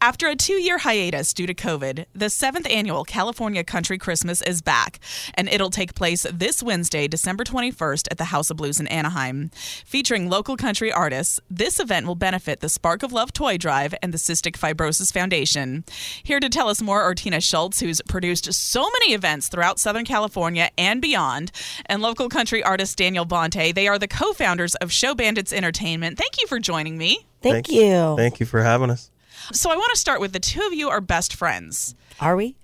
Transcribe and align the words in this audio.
After 0.00 0.28
a 0.28 0.36
two 0.36 0.60
year 0.60 0.78
hiatus 0.78 1.32
due 1.32 1.46
to 1.46 1.54
COVID, 1.54 2.04
the 2.14 2.28
seventh 2.28 2.66
annual 2.70 3.02
California 3.02 3.64
Country 3.64 3.96
Christmas 3.96 4.42
is 4.42 4.60
back, 4.60 5.00
and 5.34 5.48
it'll 5.48 5.70
take 5.70 5.94
place 5.94 6.26
this 6.30 6.62
Wednesday, 6.62 7.08
December 7.08 7.44
21st, 7.44 8.08
at 8.10 8.18
the 8.18 8.26
House 8.26 8.50
of 8.50 8.58
Blues 8.58 8.78
in 8.78 8.86
Anaheim. 8.88 9.50
Featuring 9.86 10.28
local 10.28 10.56
country 10.56 10.92
artists, 10.92 11.40
this 11.50 11.80
event 11.80 12.06
will 12.06 12.14
benefit 12.14 12.60
the 12.60 12.68
Spark 12.68 13.02
of 13.02 13.12
Love 13.12 13.32
Toy 13.32 13.56
Drive 13.56 13.94
and 14.02 14.12
the 14.12 14.18
Cystic 14.18 14.58
Fibrosis 14.58 15.12
Foundation. 15.12 15.82
Here 16.22 16.40
to 16.40 16.50
tell 16.50 16.68
us 16.68 16.82
more 16.82 17.00
are 17.00 17.14
Tina 17.14 17.38
Schults, 17.38 17.80
who's 17.80 18.02
produced 18.06 18.52
so 18.52 18.82
many 19.00 19.14
events 19.14 19.48
throughout 19.48 19.80
Southern 19.80 20.04
California 20.04 20.70
and 20.76 21.00
beyond, 21.00 21.52
and 21.86 22.02
local 22.02 22.28
country 22.28 22.62
artist 22.62 22.98
Daniel 22.98 23.24
Bonte. 23.24 23.74
They 23.74 23.88
are 23.88 23.98
the 23.98 24.08
co 24.08 24.34
founders 24.34 24.74
of 24.76 24.92
Show 24.92 25.14
Bandits 25.14 25.54
Entertainment. 25.54 26.18
Thank 26.18 26.38
you 26.38 26.46
for 26.46 26.58
joining 26.58 26.98
me. 26.98 27.26
Thank 27.40 27.70
you. 27.70 28.14
Thank 28.16 28.40
you 28.40 28.46
for 28.46 28.62
having 28.62 28.90
us. 28.90 29.10
So 29.52 29.70
I 29.70 29.76
want 29.76 29.90
to 29.94 29.98
start 29.98 30.20
with 30.20 30.32
the 30.32 30.40
two 30.40 30.60
of 30.62 30.72
you 30.74 30.88
are 30.88 31.00
best 31.00 31.34
friends. 31.34 31.94
Are 32.20 32.36
we? 32.36 32.56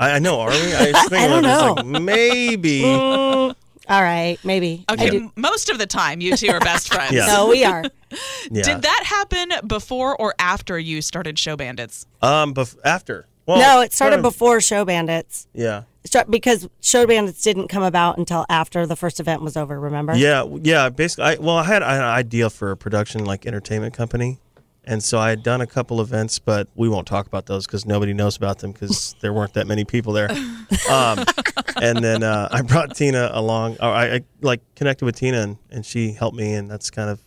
I, 0.00 0.12
I 0.12 0.18
know, 0.18 0.40
are 0.40 0.50
we? 0.50 0.56
I, 0.74 0.90
was 0.92 1.08
thinking 1.08 1.18
I 1.18 1.26
don't 1.28 1.42
know. 1.42 1.74
Like, 1.82 2.02
maybe. 2.02 2.80
Mm, 2.82 3.54
all 3.88 4.02
right, 4.02 4.38
maybe. 4.44 4.84
Okay, 4.90 5.10
do- 5.10 5.32
most 5.36 5.70
of 5.70 5.78
the 5.78 5.86
time 5.86 6.20
you 6.20 6.36
two 6.36 6.48
are 6.48 6.60
best 6.60 6.88
friends. 6.92 7.12
Yeah. 7.12 7.26
No, 7.26 7.48
we 7.48 7.64
are. 7.64 7.84
yeah. 8.50 8.62
Did 8.62 8.82
that 8.82 9.02
happen 9.04 9.52
before 9.66 10.16
or 10.16 10.34
after 10.38 10.78
you 10.78 11.02
started 11.02 11.38
Show 11.38 11.56
Bandits? 11.56 12.06
Um, 12.22 12.54
bef- 12.54 12.76
after. 12.84 13.26
Well, 13.46 13.58
no, 13.58 13.80
it 13.82 13.92
started 13.92 14.16
kind 14.16 14.26
of- 14.26 14.32
before 14.32 14.60
Show 14.60 14.84
Bandits. 14.84 15.46
Yeah. 15.52 15.82
Start- 16.04 16.30
Because 16.30 16.68
Show 16.80 17.06
Bandits 17.06 17.42
didn't 17.42 17.68
come 17.68 17.82
about 17.84 18.18
until 18.18 18.44
after 18.48 18.86
the 18.86 18.96
first 18.96 19.20
event 19.20 19.40
was 19.42 19.56
over, 19.56 19.78
remember? 19.78 20.14
Yeah, 20.16 20.44
yeah. 20.62 20.88
Basically, 20.88 21.24
I, 21.24 21.34
well, 21.36 21.56
I 21.58 21.64
had 21.64 21.82
an 21.82 21.88
idea 22.02 22.50
for 22.50 22.70
a 22.72 22.76
production 22.76 23.24
like 23.24 23.46
entertainment 23.46 23.94
company, 23.94 24.38
and 24.84 25.02
so 25.02 25.18
I 25.18 25.30
had 25.30 25.42
done 25.42 25.60
a 25.60 25.66
couple 25.66 26.00
events, 26.00 26.38
but 26.38 26.68
we 26.74 26.88
won't 26.88 27.06
talk 27.06 27.26
about 27.26 27.46
those 27.46 27.66
because 27.66 27.86
nobody 27.86 28.12
knows 28.12 28.36
about 28.36 28.58
them 28.58 28.72
because 28.72 29.14
there 29.20 29.32
weren't 29.32 29.54
that 29.54 29.66
many 29.66 29.84
people 29.84 30.12
there. 30.12 30.28
Um, 30.90 31.24
and 31.80 32.02
then 32.02 32.22
uh, 32.22 32.48
I 32.50 32.62
brought 32.62 32.96
Tina 32.96 33.30
along. 33.32 33.74
Or 33.74 33.88
I, 33.88 34.14
I 34.14 34.20
like 34.40 34.62
connected 34.74 35.04
with 35.04 35.16
Tina, 35.16 35.40
and, 35.42 35.58
and 35.70 35.86
she 35.86 36.12
helped 36.12 36.36
me, 36.36 36.54
and 36.54 36.70
that's 36.70 36.90
kind 36.90 37.10
of 37.10 37.20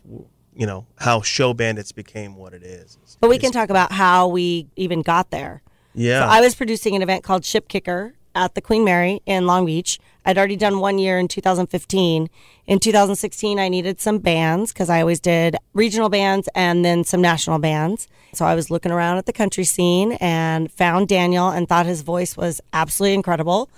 you 0.56 0.66
know 0.66 0.88
how 0.97 1.22
Show 1.22 1.53
Bandits 1.53 1.91
became 1.91 2.35
what 2.35 2.53
it 2.53 2.63
is. 2.63 2.97
But 3.22 3.29
we 3.29 3.38
can 3.38 3.52
talk 3.52 3.69
about 3.69 3.91
how 3.91 4.28
we 4.28 4.68
even 4.75 5.03
got 5.03 5.29
there. 5.29 5.62
Yeah. 5.94 6.22
So 6.22 6.25
I 6.25 6.41
was 6.41 6.56
producing 6.56 6.96
an 6.96 7.02
event 7.02 7.24
called 7.24 7.46
Ship 7.46 7.68
Kicker 7.68 8.16
at 8.35 8.53
the 8.53 8.62
Queen 8.62 8.84
Mary 8.84 9.22
in 9.25 9.47
Long 9.47 9.66
Beach. 9.66 10.00
I'd 10.25 10.38
already 10.38 10.56
done 10.56 10.79
one 10.79 11.00
year 11.00 11.18
in 11.18 11.28
2015. 11.28 12.29
In 12.68 12.79
2016, 12.79 13.59
I 13.59 13.69
needed 13.69 14.01
some 14.01 14.18
bands 14.18 14.73
because 14.73 14.90
I 14.90 15.00
always 15.01 15.19
did 15.19 15.56
regional 15.73 16.09
bands 16.09 16.50
and 16.53 16.84
then 16.84 17.03
some 17.03 17.22
national 17.22 17.59
bands. 17.59 18.07
So 18.34 18.46
I 18.46 18.56
was 18.56 18.69
looking 18.69 18.91
around 18.91 19.18
at 19.18 19.28
the 19.28 19.34
country 19.34 19.63
scene 19.63 20.13
and 20.13 20.72
found 20.72 21.07
Daniel 21.07 21.50
and 21.50 21.69
thought 21.69 21.85
his 21.85 22.01
voice 22.01 22.35
was 22.35 22.59
absolutely 22.73 23.13
incredible. 23.13 23.69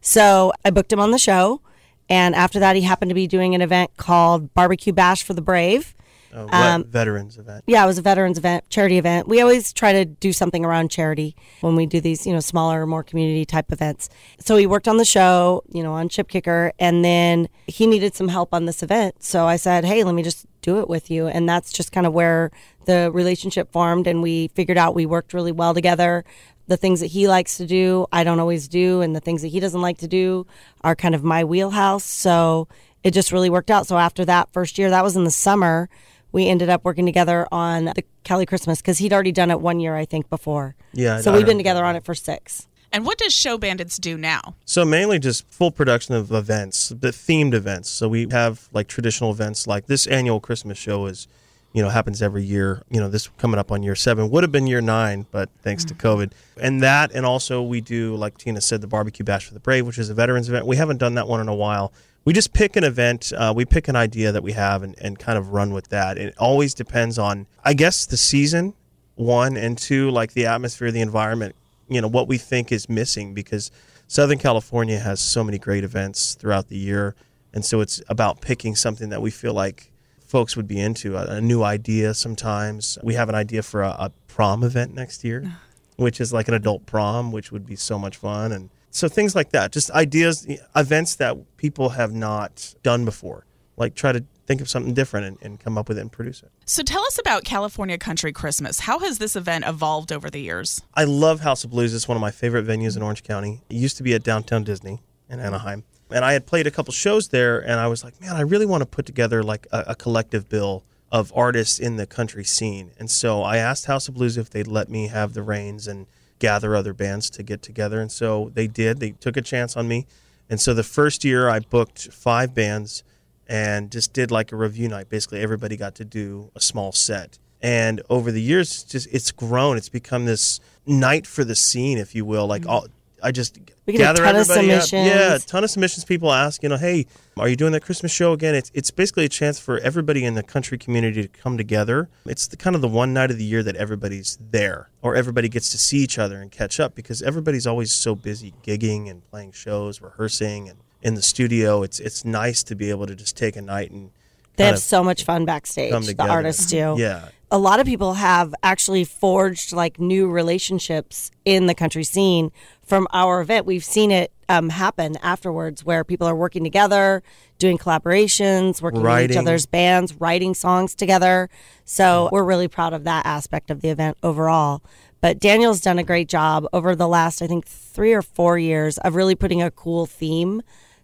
So 0.00 0.52
I 0.64 0.70
booked 0.70 0.92
him 0.92 1.00
on 1.00 1.10
the 1.10 1.18
show. 1.18 1.60
And 2.08 2.34
after 2.36 2.60
that, 2.60 2.76
he 2.76 2.82
happened 2.82 3.08
to 3.10 3.14
be 3.14 3.26
doing 3.26 3.54
an 3.54 3.60
event 3.60 3.90
called 3.96 4.54
Barbecue 4.54 4.92
Bash 4.92 5.24
for 5.24 5.34
the 5.34 5.42
Brave. 5.42 5.92
A 6.32 6.56
um, 6.56 6.84
veterans 6.84 7.38
event. 7.38 7.64
Yeah, 7.66 7.82
it 7.82 7.86
was 7.86 7.98
a 7.98 8.02
veterans 8.02 8.38
event, 8.38 8.68
charity 8.68 8.98
event. 8.98 9.28
We 9.28 9.40
always 9.40 9.72
try 9.72 9.92
to 9.92 10.04
do 10.04 10.32
something 10.32 10.64
around 10.64 10.90
charity 10.90 11.34
when 11.60 11.76
we 11.76 11.86
do 11.86 12.00
these, 12.00 12.26
you 12.26 12.32
know, 12.32 12.40
smaller, 12.40 12.86
more 12.86 13.02
community 13.02 13.44
type 13.44 13.72
events. 13.72 14.08
So 14.40 14.56
he 14.56 14.66
worked 14.66 14.88
on 14.88 14.96
the 14.96 15.04
show, 15.04 15.62
you 15.72 15.82
know, 15.82 15.92
on 15.92 16.08
Ship 16.08 16.28
Kicker, 16.28 16.72
and 16.78 17.04
then 17.04 17.48
he 17.66 17.86
needed 17.86 18.14
some 18.14 18.28
help 18.28 18.52
on 18.52 18.66
this 18.66 18.82
event. 18.82 19.22
So 19.22 19.46
I 19.46 19.56
said, 19.56 19.84
hey, 19.84 20.04
let 20.04 20.14
me 20.14 20.22
just 20.22 20.46
do 20.62 20.80
it 20.80 20.88
with 20.88 21.10
you. 21.10 21.26
And 21.26 21.48
that's 21.48 21.72
just 21.72 21.92
kind 21.92 22.06
of 22.06 22.12
where 22.12 22.50
the 22.86 23.10
relationship 23.12 23.72
formed, 23.72 24.06
and 24.06 24.22
we 24.22 24.48
figured 24.48 24.78
out 24.78 24.94
we 24.94 25.06
worked 25.06 25.32
really 25.32 25.52
well 25.52 25.74
together. 25.74 26.24
The 26.68 26.76
things 26.76 27.00
that 27.00 27.06
he 27.06 27.28
likes 27.28 27.56
to 27.58 27.66
do, 27.66 28.06
I 28.12 28.24
don't 28.24 28.40
always 28.40 28.66
do, 28.68 29.00
and 29.00 29.14
the 29.14 29.20
things 29.20 29.42
that 29.42 29.48
he 29.48 29.60
doesn't 29.60 29.80
like 29.80 29.98
to 29.98 30.08
do 30.08 30.46
are 30.82 30.96
kind 30.96 31.14
of 31.14 31.22
my 31.22 31.44
wheelhouse. 31.44 32.04
So 32.04 32.68
it 33.04 33.12
just 33.12 33.30
really 33.30 33.50
worked 33.50 33.70
out. 33.70 33.86
So 33.86 33.98
after 33.98 34.24
that 34.24 34.52
first 34.52 34.78
year, 34.78 34.90
that 34.90 35.04
was 35.04 35.14
in 35.14 35.22
the 35.22 35.30
summer 35.30 35.88
we 36.36 36.48
ended 36.48 36.68
up 36.68 36.84
working 36.84 37.06
together 37.06 37.48
on 37.50 37.86
the 37.86 38.04
Cali 38.22 38.44
Christmas 38.44 38.82
because 38.82 38.98
he'd 38.98 39.10
already 39.10 39.32
done 39.32 39.50
it 39.50 39.58
one 39.58 39.80
year, 39.80 39.96
I 39.96 40.04
think, 40.04 40.28
before. 40.28 40.76
Yeah, 40.92 41.18
So 41.22 41.32
I 41.32 41.34
we've 41.34 41.46
been 41.46 41.56
remember 41.56 41.60
together 41.60 41.84
on 41.86 41.96
it 41.96 42.04
for 42.04 42.14
six. 42.14 42.68
And 42.92 43.06
what 43.06 43.16
does 43.16 43.32
Show 43.32 43.56
Bandits 43.56 43.96
do 43.96 44.18
now? 44.18 44.54
So 44.66 44.84
mainly 44.84 45.18
just 45.18 45.50
full 45.50 45.70
production 45.70 46.14
of 46.14 46.32
events, 46.32 46.92
but 46.92 47.14
themed 47.14 47.54
events. 47.54 47.88
So 47.88 48.06
we 48.06 48.28
have 48.32 48.68
like 48.74 48.86
traditional 48.86 49.30
events 49.30 49.66
like 49.66 49.86
this 49.86 50.06
annual 50.06 50.38
Christmas 50.38 50.76
show 50.76 51.06
is, 51.06 51.26
you 51.72 51.82
know, 51.82 51.88
happens 51.88 52.20
every 52.20 52.44
year. 52.44 52.82
You 52.90 53.00
know, 53.00 53.08
this 53.08 53.28
coming 53.38 53.58
up 53.58 53.72
on 53.72 53.82
year 53.82 53.94
seven 53.94 54.28
would 54.28 54.44
have 54.44 54.52
been 54.52 54.66
year 54.66 54.82
nine, 54.82 55.24
but 55.30 55.48
thanks 55.62 55.86
to 55.86 55.94
mm. 55.94 56.00
COVID. 56.00 56.32
And 56.60 56.82
that, 56.82 57.12
and 57.12 57.24
also 57.24 57.62
we 57.62 57.80
do, 57.80 58.14
like 58.14 58.36
Tina 58.36 58.60
said, 58.60 58.82
the 58.82 58.86
barbecue 58.86 59.24
bash 59.24 59.46
for 59.46 59.54
the 59.54 59.60
brave, 59.60 59.86
which 59.86 59.96
is 59.96 60.10
a 60.10 60.14
veterans 60.14 60.50
event. 60.50 60.66
We 60.66 60.76
haven't 60.76 60.98
done 60.98 61.14
that 61.14 61.28
one 61.28 61.40
in 61.40 61.48
a 61.48 61.54
while. 61.54 61.94
We 62.26 62.32
just 62.32 62.52
pick 62.52 62.74
an 62.74 62.82
event, 62.82 63.32
uh, 63.36 63.52
we 63.54 63.64
pick 63.64 63.86
an 63.86 63.94
idea 63.94 64.32
that 64.32 64.42
we 64.42 64.50
have 64.50 64.82
and, 64.82 64.96
and 65.00 65.16
kind 65.16 65.38
of 65.38 65.52
run 65.52 65.72
with 65.72 65.90
that. 65.90 66.18
It 66.18 66.34
always 66.38 66.74
depends 66.74 67.20
on, 67.20 67.46
I 67.64 67.72
guess, 67.72 68.04
the 68.04 68.16
season, 68.16 68.74
one, 69.14 69.56
and 69.56 69.78
two, 69.78 70.10
like 70.10 70.32
the 70.32 70.44
atmosphere, 70.44 70.90
the 70.90 71.00
environment, 71.00 71.54
you 71.88 72.00
know, 72.00 72.08
what 72.08 72.26
we 72.26 72.36
think 72.36 72.72
is 72.72 72.88
missing 72.88 73.32
because 73.32 73.70
Southern 74.08 74.38
California 74.38 74.98
has 74.98 75.20
so 75.20 75.44
many 75.44 75.56
great 75.56 75.84
events 75.84 76.34
throughout 76.34 76.66
the 76.66 76.76
year. 76.76 77.14
And 77.54 77.64
so 77.64 77.80
it's 77.80 78.02
about 78.08 78.40
picking 78.40 78.74
something 78.74 79.08
that 79.10 79.22
we 79.22 79.30
feel 79.30 79.54
like 79.54 79.92
folks 80.18 80.56
would 80.56 80.66
be 80.66 80.80
into, 80.80 81.16
a, 81.16 81.36
a 81.36 81.40
new 81.40 81.62
idea 81.62 82.12
sometimes. 82.12 82.98
We 83.04 83.14
have 83.14 83.28
an 83.28 83.36
idea 83.36 83.62
for 83.62 83.84
a, 83.84 83.90
a 83.90 84.12
prom 84.26 84.64
event 84.64 84.94
next 84.94 85.22
year, 85.22 85.48
which 85.94 86.20
is 86.20 86.32
like 86.32 86.48
an 86.48 86.54
adult 86.54 86.86
prom, 86.86 87.30
which 87.30 87.52
would 87.52 87.64
be 87.64 87.76
so 87.76 88.00
much 88.00 88.16
fun. 88.16 88.50
And 88.50 88.70
so 88.96 89.08
things 89.08 89.34
like 89.34 89.50
that, 89.50 89.72
just 89.72 89.90
ideas, 89.90 90.46
events 90.74 91.16
that 91.16 91.36
people 91.58 91.90
have 91.90 92.14
not 92.14 92.74
done 92.82 93.04
before. 93.04 93.44
Like 93.76 93.94
try 93.94 94.12
to 94.12 94.24
think 94.46 94.62
of 94.62 94.70
something 94.70 94.94
different 94.94 95.26
and, 95.26 95.38
and 95.42 95.60
come 95.60 95.76
up 95.76 95.88
with 95.88 95.98
it 95.98 96.00
and 96.00 96.10
produce 96.10 96.42
it. 96.42 96.50
So 96.64 96.82
tell 96.82 97.02
us 97.04 97.18
about 97.18 97.44
California 97.44 97.98
Country 97.98 98.32
Christmas. 98.32 98.80
How 98.80 99.00
has 99.00 99.18
this 99.18 99.36
event 99.36 99.66
evolved 99.66 100.12
over 100.12 100.30
the 100.30 100.40
years? 100.40 100.80
I 100.94 101.04
love 101.04 101.40
House 101.40 101.62
of 101.62 101.70
Blues. 101.70 101.92
It's 101.92 102.08
one 102.08 102.16
of 102.16 102.22
my 102.22 102.30
favorite 102.30 102.66
venues 102.66 102.96
in 102.96 103.02
Orange 103.02 103.22
County. 103.22 103.62
It 103.68 103.76
used 103.76 103.98
to 103.98 104.02
be 104.02 104.14
at 104.14 104.22
Downtown 104.22 104.64
Disney 104.64 105.02
in 105.28 105.40
Anaheim. 105.40 105.84
And 106.10 106.24
I 106.24 106.32
had 106.32 106.46
played 106.46 106.66
a 106.66 106.70
couple 106.70 106.92
shows 106.92 107.28
there, 107.28 107.58
and 107.58 107.80
I 107.80 107.88
was 107.88 108.04
like, 108.04 108.18
man, 108.20 108.36
I 108.36 108.42
really 108.42 108.64
want 108.64 108.80
to 108.80 108.86
put 108.86 109.04
together 109.04 109.42
like 109.42 109.66
a, 109.72 109.84
a 109.88 109.94
collective 109.94 110.48
bill 110.48 110.84
of 111.10 111.32
artists 111.34 111.78
in 111.78 111.96
the 111.96 112.06
country 112.06 112.44
scene. 112.44 112.92
And 112.98 113.10
so 113.10 113.42
I 113.42 113.58
asked 113.58 113.86
House 113.86 114.08
of 114.08 114.14
Blues 114.14 114.38
if 114.38 114.48
they'd 114.48 114.66
let 114.66 114.88
me 114.88 115.08
have 115.08 115.34
the 115.34 115.42
reins 115.42 115.86
and 115.86 116.06
gather 116.38 116.76
other 116.76 116.92
bands 116.92 117.30
to 117.30 117.42
get 117.42 117.62
together. 117.62 118.00
And 118.00 118.10
so 118.10 118.50
they 118.54 118.66
did. 118.66 119.00
They 119.00 119.12
took 119.12 119.36
a 119.36 119.42
chance 119.42 119.76
on 119.76 119.88
me. 119.88 120.06
And 120.48 120.60
so 120.60 120.74
the 120.74 120.82
first 120.82 121.24
year 121.24 121.48
I 121.48 121.60
booked 121.60 122.12
five 122.12 122.54
bands 122.54 123.02
and 123.48 123.90
just 123.90 124.12
did 124.12 124.30
like 124.30 124.52
a 124.52 124.56
review 124.56 124.88
night. 124.88 125.08
Basically, 125.08 125.40
everybody 125.40 125.76
got 125.76 125.94
to 125.96 126.04
do 126.04 126.50
a 126.54 126.60
small 126.60 126.92
set. 126.92 127.38
And 127.62 128.02
over 128.10 128.30
the 128.30 128.42
years, 128.42 128.70
it's 128.70 128.84
just 128.84 129.08
it's 129.12 129.32
grown. 129.32 129.76
It's 129.76 129.88
become 129.88 130.26
this 130.26 130.60
night 130.86 131.26
for 131.26 131.44
the 131.44 131.56
scene, 131.56 131.98
if 131.98 132.14
you 132.14 132.24
will. 132.24 132.46
Like 132.46 132.62
mm-hmm. 132.62 132.70
all, 132.70 132.86
I 133.26 133.32
just 133.32 133.58
We 133.86 133.92
get 133.92 134.00
a 134.00 134.04
gather 134.04 134.22
ton 134.22 134.36
of 134.36 134.40
everybody 134.42 134.72
up. 134.72 134.82
submissions. 134.82 135.08
Yeah, 135.08 135.34
a 135.34 135.38
ton 135.40 135.64
of 135.64 135.70
submissions. 135.70 136.04
People 136.04 136.32
ask, 136.32 136.62
you 136.62 136.68
know, 136.68 136.76
hey, 136.76 137.06
are 137.36 137.48
you 137.48 137.56
doing 137.56 137.72
that 137.72 137.82
Christmas 137.82 138.12
show 138.12 138.32
again? 138.32 138.54
It's 138.54 138.70
it's 138.72 138.90
basically 138.92 139.24
a 139.24 139.28
chance 139.28 139.58
for 139.58 139.78
everybody 139.80 140.24
in 140.24 140.34
the 140.34 140.42
country 140.44 140.78
community 140.78 141.22
to 141.22 141.28
come 141.28 141.56
together. 141.58 142.08
It's 142.24 142.46
the 142.46 142.56
kind 142.56 142.76
of 142.76 142.82
the 142.82 142.88
one 142.88 143.12
night 143.12 143.30
of 143.32 143.38
the 143.38 143.44
year 143.44 143.62
that 143.64 143.74
everybody's 143.76 144.38
there, 144.50 144.90
or 145.02 145.16
everybody 145.16 145.48
gets 145.48 145.70
to 145.70 145.78
see 145.78 145.98
each 145.98 146.18
other 146.18 146.40
and 146.40 146.50
catch 146.52 146.78
up 146.78 146.94
because 146.94 147.20
everybody's 147.22 147.66
always 147.66 147.92
so 147.92 148.14
busy 148.14 148.54
gigging 148.64 149.10
and 149.10 149.28
playing 149.30 149.52
shows, 149.52 150.00
rehearsing, 150.00 150.68
and 150.68 150.78
in 151.02 151.14
the 151.14 151.22
studio. 151.22 151.82
It's 151.82 151.98
it's 151.98 152.24
nice 152.24 152.62
to 152.62 152.74
be 152.76 152.90
able 152.90 153.06
to 153.06 153.16
just 153.16 153.36
take 153.36 153.56
a 153.56 153.62
night 153.62 153.90
and 153.90 154.10
They 154.56 154.66
have 154.66 154.78
so 154.78 155.02
much 155.02 155.24
fun 155.24 155.44
backstage. 155.44 155.90
The 155.92 156.26
artists 156.26 156.66
do. 156.66 156.94
Yeah. 156.96 157.28
A 157.48 157.58
lot 157.58 157.78
of 157.78 157.86
people 157.86 158.14
have 158.14 158.52
actually 158.64 159.04
forged 159.04 159.72
like 159.72 160.00
new 160.00 160.28
relationships 160.28 161.30
in 161.44 161.66
the 161.66 161.74
country 161.74 162.02
scene 162.02 162.50
from 162.86 163.06
our 163.12 163.40
event. 163.40 163.66
We've 163.66 163.84
seen 163.84 164.10
it 164.10 164.32
um, 164.48 164.68
happen 164.68 165.16
afterwards 165.22 165.84
where 165.84 166.04
people 166.04 166.26
are 166.26 166.36
working 166.36 166.62
together, 166.64 167.22
doing 167.58 167.78
collaborations, 167.78 168.80
working 168.80 169.02
with 169.02 169.30
each 169.32 169.36
other's 169.36 169.66
bands, 169.66 170.14
writing 170.14 170.54
songs 170.54 170.94
together. 170.94 171.50
So 171.84 172.28
we're 172.32 172.44
really 172.44 172.68
proud 172.68 172.94
of 172.94 173.04
that 173.04 173.26
aspect 173.26 173.70
of 173.70 173.80
the 173.80 173.88
event 173.88 174.16
overall. 174.22 174.82
But 175.20 175.40
Daniel's 175.40 175.80
done 175.80 175.98
a 175.98 176.04
great 176.04 176.28
job 176.28 176.66
over 176.72 176.94
the 176.94 177.08
last, 177.08 177.42
I 177.42 177.48
think, 177.48 177.66
three 177.66 178.12
or 178.12 178.22
four 178.22 178.58
years 178.58 178.98
of 178.98 179.16
really 179.16 179.34
putting 179.34 179.60
a 179.60 179.70
cool 179.70 180.06
theme 180.06 180.62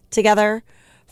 together 0.09 0.63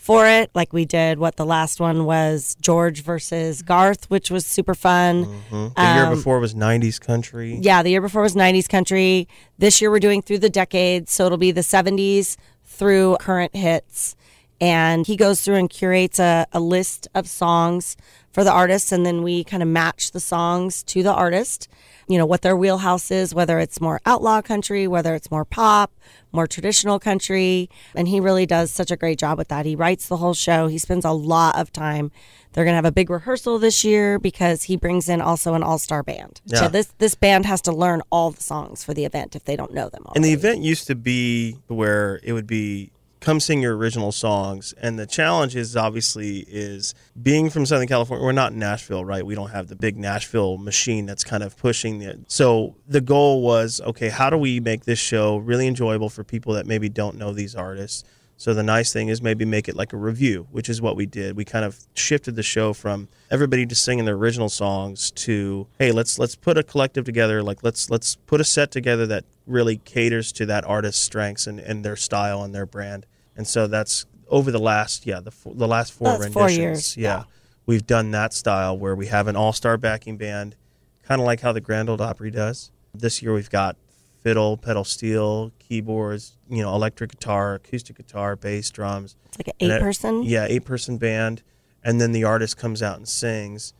for 0.02 0.26
it. 0.26 0.50
Like 0.52 0.72
we 0.72 0.84
did 0.84 1.18
what 1.20 1.36
the 1.36 1.46
last 1.46 1.78
one 1.80 2.04
was 2.04 2.56
George 2.60 3.02
versus 3.02 3.62
Garth, 3.62 4.10
which 4.10 4.30
was 4.32 4.44
super 4.44 4.74
fun. 4.74 5.26
Mhm. 5.50 5.74
The 5.76 5.82
year 5.82 6.04
Um, 6.06 6.14
before 6.16 6.40
was 6.40 6.54
'90s 6.54 6.98
country. 6.98 7.58
Yeah, 7.62 7.82
the 7.84 7.90
year 7.90 8.00
before 8.00 8.22
was 8.22 8.34
90s 8.34 8.66
country. 8.68 9.28
This 9.58 9.80
year 9.80 9.90
we're 9.92 10.00
doing 10.00 10.20
through 10.20 10.38
the 10.40 10.50
decades. 10.50 11.12
So 11.12 11.26
it'll 11.26 11.38
be 11.38 11.52
the 11.52 11.62
70s 11.62 12.36
through 12.66 13.16
current 13.20 13.54
hits. 13.54 14.16
And 14.62 15.08
he 15.08 15.16
goes 15.16 15.40
through 15.40 15.56
and 15.56 15.68
curates 15.68 16.20
a, 16.20 16.46
a 16.52 16.60
list 16.60 17.08
of 17.16 17.26
songs 17.26 17.96
for 18.30 18.44
the 18.44 18.52
artists. 18.52 18.92
And 18.92 19.04
then 19.04 19.24
we 19.24 19.42
kind 19.42 19.60
of 19.60 19.68
match 19.68 20.12
the 20.12 20.20
songs 20.20 20.84
to 20.84 21.02
the 21.02 21.12
artist, 21.12 21.66
you 22.06 22.16
know, 22.16 22.24
what 22.24 22.42
their 22.42 22.56
wheelhouse 22.56 23.10
is, 23.10 23.34
whether 23.34 23.58
it's 23.58 23.80
more 23.80 24.00
outlaw 24.06 24.40
country, 24.40 24.86
whether 24.86 25.16
it's 25.16 25.32
more 25.32 25.44
pop, 25.44 25.92
more 26.30 26.46
traditional 26.46 27.00
country. 27.00 27.70
And 27.96 28.06
he 28.06 28.20
really 28.20 28.46
does 28.46 28.70
such 28.70 28.92
a 28.92 28.96
great 28.96 29.18
job 29.18 29.36
with 29.36 29.48
that. 29.48 29.66
He 29.66 29.74
writes 29.74 30.06
the 30.06 30.18
whole 30.18 30.32
show, 30.32 30.68
he 30.68 30.78
spends 30.78 31.04
a 31.04 31.10
lot 31.10 31.58
of 31.58 31.72
time. 31.72 32.12
They're 32.52 32.64
going 32.64 32.74
to 32.74 32.76
have 32.76 32.84
a 32.84 32.92
big 32.92 33.10
rehearsal 33.10 33.58
this 33.58 33.82
year 33.82 34.20
because 34.20 34.64
he 34.64 34.76
brings 34.76 35.08
in 35.08 35.20
also 35.20 35.54
an 35.54 35.64
all 35.64 35.78
star 35.78 36.04
band. 36.04 36.40
Yeah. 36.44 36.60
So 36.60 36.68
this 36.68 36.94
this 36.98 37.16
band 37.16 37.46
has 37.46 37.60
to 37.62 37.72
learn 37.72 38.00
all 38.10 38.30
the 38.30 38.42
songs 38.42 38.84
for 38.84 38.94
the 38.94 39.04
event 39.06 39.34
if 39.34 39.42
they 39.42 39.56
don't 39.56 39.74
know 39.74 39.88
them 39.88 40.04
all. 40.06 40.12
And 40.14 40.24
the 40.24 40.32
event 40.32 40.60
used 40.60 40.86
to 40.86 40.94
be 40.94 41.56
where 41.66 42.20
it 42.22 42.32
would 42.32 42.46
be 42.46 42.92
come 43.22 43.40
sing 43.40 43.62
your 43.62 43.76
original 43.76 44.12
songs. 44.12 44.74
And 44.78 44.98
the 44.98 45.06
challenge 45.06 45.56
is 45.56 45.76
obviously 45.76 46.40
is 46.48 46.94
being 47.22 47.48
from 47.48 47.64
southern 47.64 47.86
california 47.86 48.24
we're 48.24 48.32
not 48.32 48.52
in 48.52 48.58
nashville 48.58 49.04
right? 49.04 49.24
We 49.24 49.34
don't 49.34 49.50
have 49.50 49.68
the 49.68 49.76
big 49.76 49.96
nashville 49.96 50.58
machine 50.58 51.06
that's 51.06 51.24
kind 51.24 51.42
of 51.42 51.56
pushing 51.56 51.98
the 52.00 52.18
so 52.26 52.74
the 52.86 53.00
goal 53.00 53.42
was 53.42 53.80
okay 53.80 54.08
how 54.08 54.28
do 54.28 54.36
we 54.36 54.60
make 54.60 54.84
this 54.84 54.98
show 54.98 55.36
really 55.36 55.66
enjoyable 55.66 56.10
for 56.10 56.24
people 56.24 56.54
that 56.54 56.66
maybe 56.66 56.88
don't 56.88 57.16
know 57.16 57.32
these 57.32 57.54
artists? 57.54 58.04
So 58.36 58.54
the 58.54 58.64
nice 58.64 58.92
thing 58.92 59.06
is 59.06 59.22
maybe 59.22 59.44
make 59.44 59.68
it 59.68 59.76
like 59.76 59.92
a 59.92 59.96
review 59.96 60.48
which 60.50 60.68
is 60.68 60.82
what 60.82 60.96
we 60.96 61.06
did. 61.06 61.36
We 61.36 61.44
kind 61.44 61.64
of 61.64 61.78
shifted 61.94 62.34
the 62.34 62.42
show 62.42 62.72
from 62.72 63.08
everybody 63.30 63.64
just 63.64 63.84
singing 63.84 64.04
their 64.04 64.16
original 64.16 64.48
songs 64.48 65.12
to 65.12 65.68
hey 65.78 65.92
let's 65.92 66.18
let's 66.18 66.34
put 66.34 66.58
a 66.58 66.64
collective 66.64 67.04
together 67.04 67.40
like 67.42 67.62
let's 67.62 67.88
let's 67.88 68.16
put 68.26 68.40
a 68.40 68.44
set 68.44 68.72
together 68.72 69.06
that 69.06 69.24
really 69.46 69.76
caters 69.76 70.32
to 70.32 70.46
that 70.46 70.64
artist's 70.64 71.00
strengths 71.02 71.46
and, 71.46 71.60
and 71.60 71.84
their 71.84 71.96
style 71.96 72.42
and 72.42 72.54
their 72.54 72.66
brand 72.66 73.06
and 73.36 73.46
so 73.46 73.66
that's 73.66 74.06
over 74.28 74.50
the 74.50 74.58
last 74.58 75.06
yeah 75.06 75.20
the 75.20 75.32
the 75.46 75.68
last 75.68 75.92
four 75.92 76.08
oh, 76.08 76.10
That's 76.12 76.34
renditions. 76.34 76.34
four 76.34 76.50
years, 76.50 76.96
yeah. 76.96 77.24
we've 77.66 77.86
done 77.86 78.10
that 78.12 78.32
style 78.32 78.76
where 78.78 78.94
we 78.94 79.06
have 79.06 79.28
an 79.28 79.36
all-star 79.36 79.76
backing 79.76 80.16
band 80.16 80.56
kind 81.02 81.20
of 81.20 81.26
like 81.26 81.40
how 81.40 81.52
the 81.52 81.60
grand 81.60 81.88
old 81.90 82.00
opry 82.00 82.30
does. 82.30 82.70
This 82.94 83.22
year 83.22 83.34
we've 83.34 83.50
got 83.50 83.76
fiddle 84.22 84.56
pedal 84.56 84.84
steel 84.84 85.50
keyboards 85.58 86.36
you 86.48 86.62
know 86.62 86.74
electric 86.74 87.10
guitar 87.10 87.54
acoustic 87.54 87.96
guitar 87.96 88.36
bass 88.36 88.70
drums. 88.70 89.16
It's 89.26 89.38
like 89.38 89.48
an 89.48 89.54
and 89.60 89.72
eight 89.72 89.76
a- 89.76 89.80
person? 89.80 90.22
yeah 90.22 90.46
eight 90.48 90.64
person 90.64 90.98
band. 90.98 91.42
And 91.84 92.00
then 92.00 92.12
the 92.12 92.22
artist 92.24 92.56
comes 92.56 92.80
out 92.80 92.96
and 92.96 93.08
sings. 93.08 93.74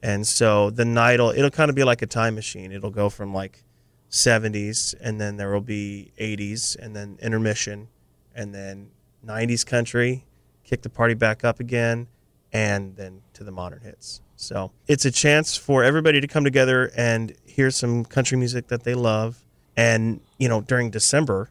And 0.00 0.24
so 0.24 0.70
the 0.70 0.84
night 0.84 1.18
will 1.18 1.30
it'll 1.30 1.50
kind 1.50 1.68
of 1.70 1.74
be 1.74 1.82
like 1.82 2.02
a 2.02 2.06
time 2.06 2.36
machine. 2.36 2.70
It'll 2.70 2.90
go 2.92 3.10
from 3.10 3.34
like 3.34 3.64
70s 4.10 4.94
and 5.00 5.20
then 5.20 5.36
there 5.36 5.52
will 5.52 5.60
be 5.60 6.12
80s 6.18 6.76
and 6.76 6.94
then 6.94 7.18
intermission 7.20 7.88
and 8.34 8.54
then 8.54 8.90
90s 9.24 9.66
country 9.66 10.24
kick 10.64 10.82
the 10.82 10.90
party 10.90 11.14
back 11.14 11.44
up 11.44 11.60
again 11.60 12.06
and 12.52 12.96
then 12.96 13.22
to 13.32 13.44
the 13.44 13.50
modern 13.50 13.80
hits. 13.80 14.20
So 14.36 14.70
it's 14.86 15.04
a 15.04 15.10
chance 15.10 15.56
for 15.56 15.82
everybody 15.82 16.20
to 16.20 16.26
come 16.26 16.44
together 16.44 16.90
and 16.96 17.34
hear 17.44 17.70
some 17.70 18.04
country 18.04 18.36
music 18.38 18.68
that 18.68 18.84
they 18.84 18.94
love. 18.94 19.44
And 19.76 20.20
you 20.38 20.48
know 20.48 20.60
during 20.60 20.90
december 20.90 21.50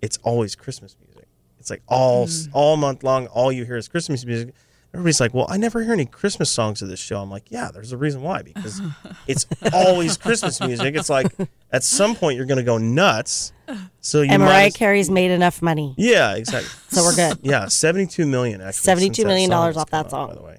it's 0.00 0.16
always 0.22 0.54
christmas 0.54 0.96
music. 1.04 1.28
It's 1.58 1.70
like 1.70 1.82
all 1.88 2.26
mm. 2.26 2.48
all 2.52 2.76
month 2.76 3.02
long 3.02 3.26
all 3.26 3.52
you 3.52 3.64
hear 3.64 3.76
is 3.76 3.88
christmas 3.88 4.24
music 4.24 4.54
everybody's 4.94 5.20
like 5.20 5.34
well 5.34 5.46
i 5.50 5.56
never 5.56 5.82
hear 5.82 5.92
any 5.92 6.06
christmas 6.06 6.50
songs 6.50 6.80
of 6.82 6.88
this 6.88 6.98
show 6.98 7.20
i'm 7.20 7.30
like 7.30 7.44
yeah 7.50 7.70
there's 7.72 7.92
a 7.92 7.96
reason 7.96 8.22
why 8.22 8.42
because 8.42 8.80
it's 9.26 9.46
always 9.72 10.16
christmas 10.16 10.60
music 10.60 10.94
it's 10.96 11.10
like 11.10 11.32
at 11.72 11.84
some 11.84 12.14
point 12.16 12.36
you're 12.36 12.46
going 12.46 12.56
to 12.58 12.64
go 12.64 12.78
nuts 12.78 13.52
so 14.00 14.22
you 14.22 14.30
and 14.30 14.42
might 14.42 14.48
Mariah 14.48 14.66
as- 14.68 14.76
Carey's 14.76 15.10
made 15.10 15.30
enough 15.30 15.60
money. 15.62 15.94
yeah 15.98 16.34
exactly 16.36 16.70
So 16.88 17.02
we're 17.04 17.14
good. 17.14 17.38
yeah 17.42 17.66
72 17.66 18.24
million 18.26 18.60
actually 18.62 18.94
$72 18.94 18.98
since 18.98 19.16
that 19.18 19.24
million 19.26 19.50
song 19.50 19.56
dollars 19.60 19.74
has 19.74 19.82
off 19.82 19.90
that 19.90 20.08
come 20.10 20.20
out, 20.20 20.28
song. 20.28 20.28
by 20.28 20.34
the 20.34 20.42
way 20.42 20.58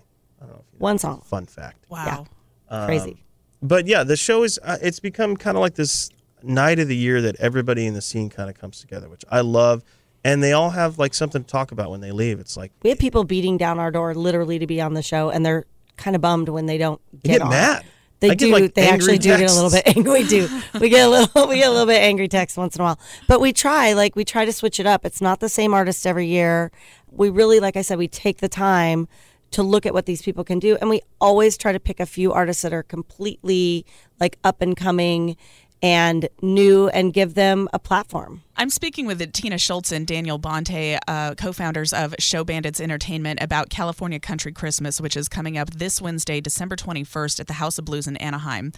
One 0.78 0.98
song. 0.98 1.22
fun 1.26 1.46
fact 1.46 1.86
Wow. 1.90 2.26
Um, 2.70 2.86
Crazy. 2.86 3.24
but 3.64 3.88
yeah, 3.88 4.04
the 4.04 4.16
show 4.16 4.44
is 4.44 4.60
uh, 4.64 4.78
it's 4.81 5.00
become 5.00 5.36
kind 5.36 5.58
of 5.58 5.62
like 5.62 5.74
this 5.74 6.12
night 6.44 6.78
of 6.78 6.88
the 6.88 6.96
year 6.96 7.20
that 7.24 7.36
everybody 7.38 7.88
in 7.88 7.96
the 7.96 8.02
scene 8.02 8.30
kind 8.30 8.48
of 8.48 8.56
comes 8.58 8.80
together, 8.80 9.10
which 9.10 9.26
I 9.31 9.42
love. 9.42 9.84
And 10.24 10.44
they 10.44 10.51
all 10.51 10.71
have 10.71 11.00
like 11.00 11.13
something 11.13 11.44
to 11.44 11.50
talk 11.50 11.71
about 11.71 11.89
when 11.92 12.01
they 12.01 12.12
leave. 12.12 12.39
It's 12.39 12.57
like 12.57 12.71
We 12.83 12.89
have 12.89 13.00
people 13.00 13.24
beating 13.24 13.57
down 13.57 13.80
our 13.80 13.92
door 13.92 14.13
literally 14.13 14.60
to 14.60 14.68
be 14.68 14.81
on 14.81 14.94
the 14.94 15.01
show, 15.01 15.30
and 15.30 15.45
they're 15.45 15.66
kind 15.98 16.16
of 16.16 16.21
bummed 16.21 16.50
when 16.50 16.66
they 16.66 16.77
don't 16.77 17.01
get, 17.24 17.33
get 17.33 17.42
on. 17.42 17.50
mad. 17.50 17.86
They 18.19 18.31
I 18.31 18.36
do. 18.36 18.51
like, 18.51 18.74
they 18.74 18.89
actually 18.89 19.18
do 19.18 19.30
get 19.38 19.50
a 19.50 19.54
little 19.54 19.69
bit 19.69 19.88
angry. 19.95 20.24
We 20.24 20.27
do. 20.27 20.50
We 20.80 20.89
get 20.89 21.07
a 21.07 21.10
little. 21.10 21.48
We 21.48 21.56
get 21.57 21.69
a 21.69 21.71
little 21.71 21.86
bit 21.86 22.01
angry 22.01 22.27
text 22.27 22.57
once 22.57 22.75
in 22.75 22.81
a 22.81 22.83
while. 22.83 23.00
But 23.27 23.39
we 23.39 23.54
try. 23.54 23.94
Like 23.94 24.16
we 24.16 24.25
try 24.25 24.44
to 24.44 24.51
switch 24.51 24.80
it 24.80 24.86
up. 24.86 25.06
It's 25.06 25.21
not 25.21 25.39
the 25.39 25.48
same 25.50 25.74
artist 25.74 26.06
every 26.06 26.27
year. 26.27 26.71
We 27.10 27.30
really, 27.30 27.60
like 27.62 27.77
I 27.77 27.81
said, 27.81 27.98
we 27.98 28.07
take 28.10 28.39
the 28.39 28.50
time 28.50 29.07
to 29.51 29.63
look 29.63 29.86
at 29.86 29.94
what 29.94 30.06
these 30.06 30.21
people 30.21 30.44
can 30.44 30.60
do, 30.60 30.77
and 30.81 30.89
we 30.89 31.01
always 31.21 31.57
try 31.57 31.71
to 31.71 31.80
pick 31.80 32.00
a 32.00 32.06
few 32.06 32.31
artists 32.33 32.62
that 32.63 32.74
are 32.74 32.83
completely 32.83 33.86
like 34.19 34.38
up 34.44 34.62
and 34.62 34.76
coming 34.76 35.38
and 35.81 36.28
new, 36.42 36.90
and 36.90 37.14
give 37.14 37.36
them 37.36 37.69
a 37.74 37.80
platform. 37.80 38.42
I'm 38.57 38.69
speaking 38.69 39.06
with 39.06 39.31
Tina 39.31 39.56
Schults 39.56 39.92
and 39.92 40.06
Daniel 40.06 40.38
Bonte, 40.38 41.00
uh, 41.07 41.36
co 41.36 41.54
founders 41.54 41.94
of 41.94 42.14
Show 42.19 42.44
Bandits 42.44 42.81
Entertainment, 42.81 43.42
about 43.42 43.69
California 43.69 44.19
Country 44.19 44.52
Christmas, 44.52 45.00
which 45.00 45.16
is 45.16 45.30
coming 45.30 45.57
up 45.57 45.69
this 45.71 46.02
Wednesday, 46.02 46.42
December 46.42 46.76
21st, 46.76 47.40
at 47.40 47.48
the 47.48 47.54
House 47.54 47.78
of 47.78 47.86
Blues 47.86 48.07
in 48.07 48.18
Anaheim. 48.18 48.74